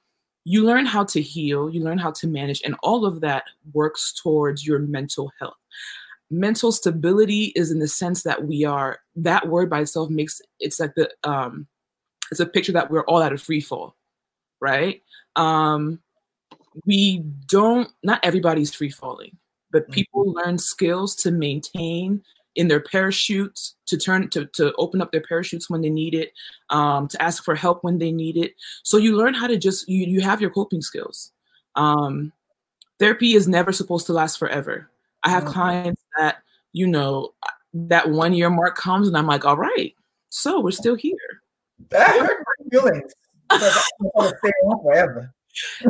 [0.42, 4.12] you learn how to heal, you learn how to manage, and all of that works
[4.12, 5.54] towards your mental health.
[6.32, 10.80] Mental stability is in the sense that we are that word by itself makes it's
[10.80, 11.68] like the um
[12.32, 13.94] it's a picture that we're all at a free fall,
[14.60, 15.00] right?
[15.36, 16.00] Um
[16.86, 19.38] we don't not everybody's free falling,
[19.74, 19.92] but mm-hmm.
[19.92, 20.38] people mm-hmm.
[20.38, 22.22] learn skills to maintain
[22.54, 26.32] in their parachutes to turn to, to open up their parachutes when they need it
[26.70, 28.54] um, to ask for help when they need it
[28.84, 31.32] so you learn how to just you, you have your coping skills
[31.74, 32.32] um,
[32.98, 34.88] therapy is never supposed to last forever
[35.24, 35.52] i have mm-hmm.
[35.52, 36.36] clients that
[36.72, 37.34] you know
[37.74, 39.94] that one year mark comes and i'm like all right
[40.28, 41.42] so we're still here
[41.90, 43.12] that hurt my feelings
[43.50, 44.52] i'm going to stay
[44.84, 45.34] forever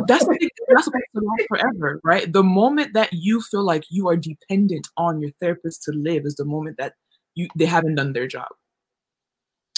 [0.07, 2.31] that's the, that's supposed to last forever, right?
[2.31, 6.35] The moment that you feel like you are dependent on your therapist to live is
[6.35, 6.93] the moment that
[7.35, 8.47] you they haven't done their job.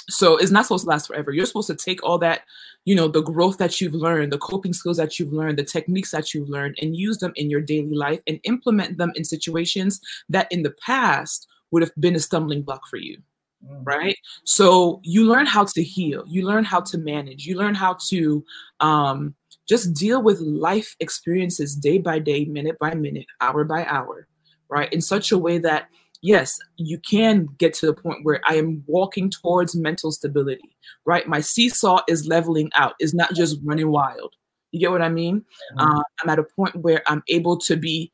[0.09, 1.31] So it's not supposed to last forever.
[1.31, 2.43] You're supposed to take all that,
[2.85, 6.11] you know, the growth that you've learned, the coping skills that you've learned, the techniques
[6.11, 9.99] that you've learned, and use them in your daily life and implement them in situations
[10.29, 13.17] that in the past would have been a stumbling block for you.
[13.65, 13.83] Mm-hmm.
[13.83, 14.17] Right.
[14.45, 18.45] So you learn how to heal, you learn how to manage, you learn how to
[18.79, 19.35] um
[19.67, 24.27] just deal with life experiences day by day, minute by minute, hour by hour,
[24.69, 24.91] right?
[24.93, 25.87] In such a way that,
[26.21, 31.27] yes, you can get to the point where I am walking towards mental stability, right?
[31.27, 34.33] My seesaw is leveling out, is not just running wild.
[34.71, 35.45] You get what I mean?
[35.77, 35.79] Mm-hmm.
[35.79, 38.11] Uh, I'm at a point where I'm able to be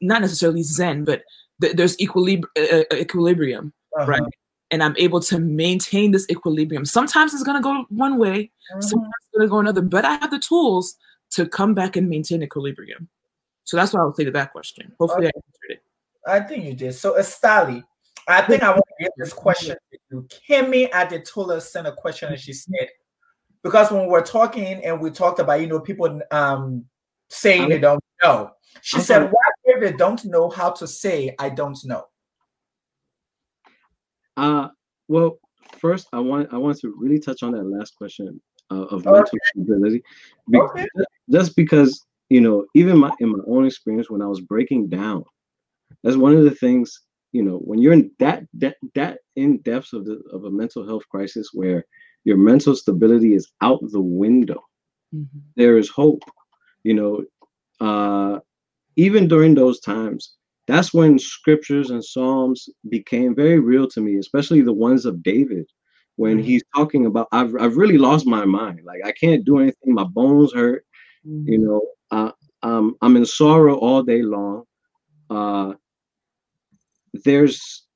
[0.00, 1.22] not necessarily zen, but
[1.60, 4.06] th- there's equilib- uh, uh, equilibrium, uh-huh.
[4.06, 4.22] right?
[4.72, 6.84] And I'm able to maintain this equilibrium.
[6.84, 8.80] Sometimes it's going to go one way, mm-hmm.
[8.80, 10.96] sometimes it's going to go another, but I have the tools
[11.32, 13.08] to come back and maintain equilibrium.
[13.64, 14.92] So that's what I would say to that question.
[14.98, 15.32] Hopefully, okay.
[15.36, 15.82] I answered it.
[16.26, 16.94] I think you did.
[16.94, 17.84] So, Estali,
[18.26, 20.28] I think I want to give this question to you.
[20.48, 22.88] Kimmy Adetola sent a question and she said,
[23.62, 26.84] because when we're talking and we talked about, you know, people um
[27.28, 28.50] saying they don't know,
[28.80, 32.06] she I'm said, What if they don't know how to say, I don't know?
[34.36, 34.68] Uh,
[35.08, 35.38] well,
[35.78, 39.38] first I want I want to really touch on that last question uh, of mental
[39.46, 40.02] stability,
[40.50, 40.86] Be- okay.
[41.30, 45.24] just because you know, even my in my own experience when I was breaking down,
[46.02, 47.00] that's one of the things
[47.32, 50.86] you know when you're in that that that in depths of the of a mental
[50.86, 51.84] health crisis where
[52.24, 54.62] your mental stability is out the window.
[55.14, 55.38] Mm-hmm.
[55.56, 56.22] There is hope,
[56.84, 57.24] you know.
[57.80, 58.38] Uh,
[58.96, 60.36] even during those times,
[60.72, 65.66] that's when scriptures and psalms became very real to me especially the ones of david
[66.16, 66.46] when mm-hmm.
[66.46, 68.80] he's talking about I've, I've really lost my mind.
[68.84, 69.94] Like i can't do anything.
[69.94, 70.84] My bones hurt
[71.26, 71.48] mm-hmm.
[71.48, 71.80] you know.
[72.10, 74.64] Uh, um, i'm in sorrow all day long.
[75.30, 75.72] Uh,
[77.24, 77.86] there's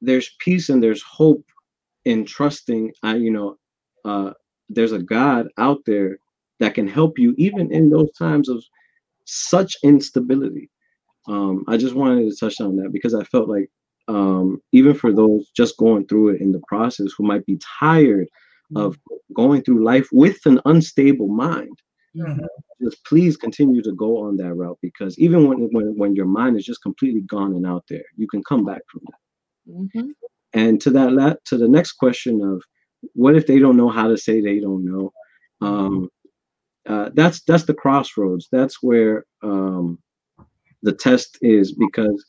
[0.00, 1.44] there's peace and there's hope
[2.04, 3.56] in trusting i you know
[4.04, 4.32] uh,
[4.68, 6.18] there's a god out there
[6.58, 8.62] that can help you even in those times of
[9.24, 10.70] such instability
[11.28, 13.70] um, I just wanted to touch on that because I felt like
[14.08, 18.28] um, even for those just going through it in the process who might be tired
[18.76, 18.96] of
[19.34, 21.76] going through life with an unstable mind,
[22.16, 22.44] mm-hmm.
[22.82, 26.56] just please continue to go on that route because even when, when when your mind
[26.56, 29.72] is just completely gone and out there, you can come back from that.
[29.72, 30.10] Mm-hmm.
[30.52, 32.62] And to that to the next question of
[33.14, 35.12] what if they don't know how to say they don't know?
[35.60, 36.08] Um,
[36.88, 38.48] uh, that's that's the crossroads.
[38.50, 39.98] That's where um,
[40.82, 42.24] the test is because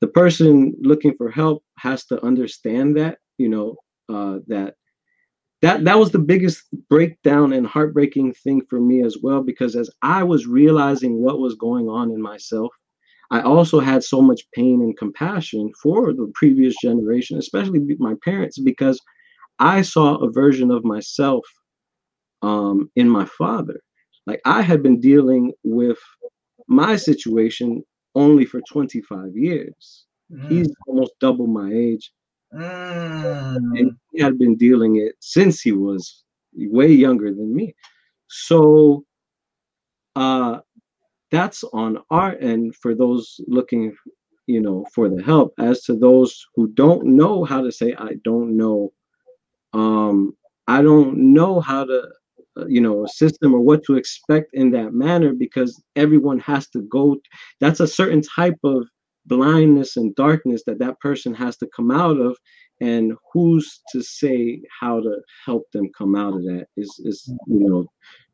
[0.00, 3.76] the person looking for help has to understand that you know
[4.08, 4.74] uh, that
[5.62, 9.90] that that was the biggest breakdown and heartbreaking thing for me as well because as
[10.02, 12.72] i was realizing what was going on in myself
[13.30, 18.58] i also had so much pain and compassion for the previous generation especially my parents
[18.58, 19.00] because
[19.60, 21.44] I saw a version of myself
[22.40, 23.80] um, in my father.
[24.26, 25.98] Like I had been dealing with
[26.70, 30.06] my situation only for 25 years.
[30.32, 30.50] Mm.
[30.50, 32.12] He's almost double my age.
[32.54, 33.78] Mm.
[33.78, 37.74] And he had been dealing it since he was way younger than me.
[38.28, 39.04] So
[40.16, 40.58] uh
[41.30, 43.94] that's on our end for those looking
[44.46, 48.14] you know for the help as to those who don't know how to say i
[48.24, 48.92] don't know
[49.72, 52.02] um i don't know how to
[52.56, 56.68] Uh, you know assist them or what to expect in that manner because everyone has
[56.68, 57.16] to go
[57.60, 58.84] that's a certain type of
[59.26, 62.36] blindness and darkness that that person has to come out of
[62.80, 67.68] and who's to say how to help them come out of that is is you
[67.68, 67.86] know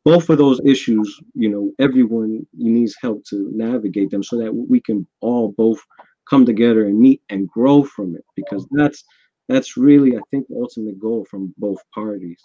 [0.02, 4.80] both of those issues you know everyone needs help to navigate them so that we
[4.80, 5.80] can all both
[6.26, 9.04] come together and meet and grow from it because that's
[9.48, 12.40] that's really i think the ultimate goal from both parties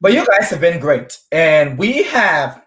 [0.00, 2.64] but you guys have been great and we have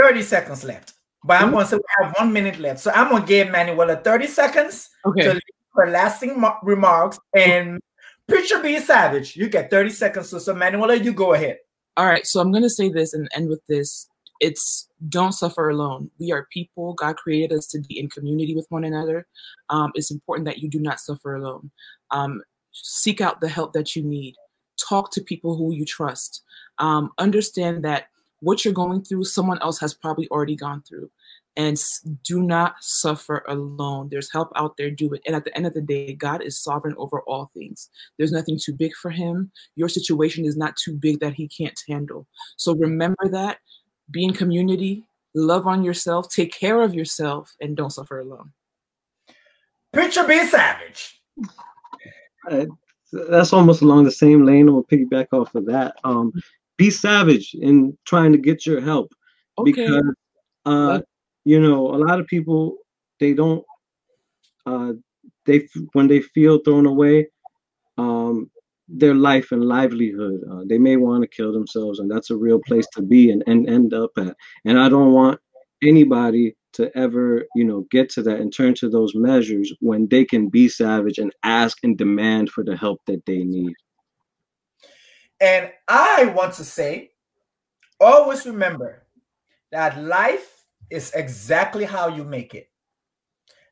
[0.00, 3.10] 30 seconds left but i'm going to say we have one minute left so i'm
[3.10, 5.22] going to give manuela 30 seconds okay.
[5.22, 5.40] to
[5.74, 7.80] her lasting remarks and
[8.28, 10.28] Preacher B Savage, you get 30 seconds.
[10.28, 11.58] So, so Manuela, you go ahead.
[11.96, 14.08] All right, so I'm going to say this and end with this.
[14.40, 16.10] It's don't suffer alone.
[16.18, 16.94] We are people.
[16.94, 19.26] God created us to be in community with one another.
[19.68, 21.70] Um, it's important that you do not suffer alone.
[22.10, 24.34] Um, seek out the help that you need.
[24.78, 26.42] Talk to people who you trust.
[26.78, 28.08] Um, understand that
[28.40, 31.10] what you're going through, someone else has probably already gone through.
[31.54, 31.78] And
[32.24, 34.08] do not suffer alone.
[34.10, 35.20] There's help out there, do it.
[35.26, 37.90] And at the end of the day, God is sovereign over all things.
[38.16, 39.52] There's nothing too big for Him.
[39.76, 42.26] Your situation is not too big that He can't handle.
[42.56, 43.58] So remember that.
[44.10, 48.52] Be in community, love on yourself, take care of yourself, and don't suffer alone.
[49.92, 51.20] Preacher B Savage.
[52.50, 52.66] Uh,
[53.12, 54.68] that's almost along the same lane.
[54.68, 55.96] I'll piggyback off of that.
[56.04, 56.32] Um,
[56.76, 59.12] be savage in trying to get your help
[59.58, 59.70] okay.
[59.70, 60.14] because
[60.64, 61.00] uh,
[61.44, 62.76] you know a lot of people
[63.20, 63.64] they don't
[64.66, 64.92] uh,
[65.46, 67.28] they when they feel thrown away
[67.98, 68.50] um,
[68.88, 72.60] their life and livelihood uh, they may want to kill themselves and that's a real
[72.66, 74.34] place to be and, and end up at
[74.64, 75.38] and i don't want
[75.82, 80.24] anybody to ever you know get to that and turn to those measures when they
[80.24, 83.74] can be savage and ask and demand for the help that they need.
[85.40, 87.10] And i want to say
[88.00, 89.06] always remember
[89.70, 92.68] that life is exactly how you make it.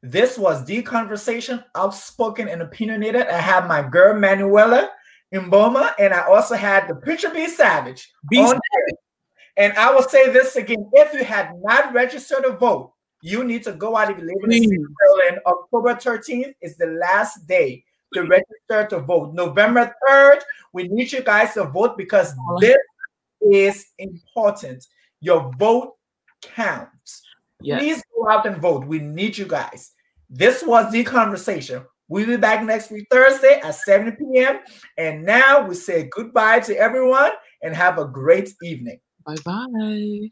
[0.02, 1.62] This was the conversation.
[1.74, 3.26] Outspoken and opinionated.
[3.26, 4.90] I have my girl manuela
[5.32, 8.98] Mbouma, and I also had the Preacher B Savage on Savage.
[9.56, 12.92] And I will say this again: if you had not registered to vote,
[13.22, 15.40] you need to go out if you live in the Maryland.
[15.46, 17.84] October 13th is the last day
[18.14, 19.34] to register to vote.
[19.34, 20.40] November 3rd,
[20.72, 22.76] we need you guys to vote because this
[23.40, 24.86] is important.
[25.20, 25.96] Your vote
[26.40, 27.22] counts.
[27.60, 27.80] Yes.
[27.80, 28.86] Please go out and vote.
[28.86, 29.92] We need you guys.
[30.30, 31.84] This was the conversation.
[32.08, 34.60] We'll be back next week, Thursday at 7 p.m.
[34.96, 37.32] And now we say goodbye to everyone
[37.62, 38.98] and have a great evening.
[39.24, 40.30] Bye bye.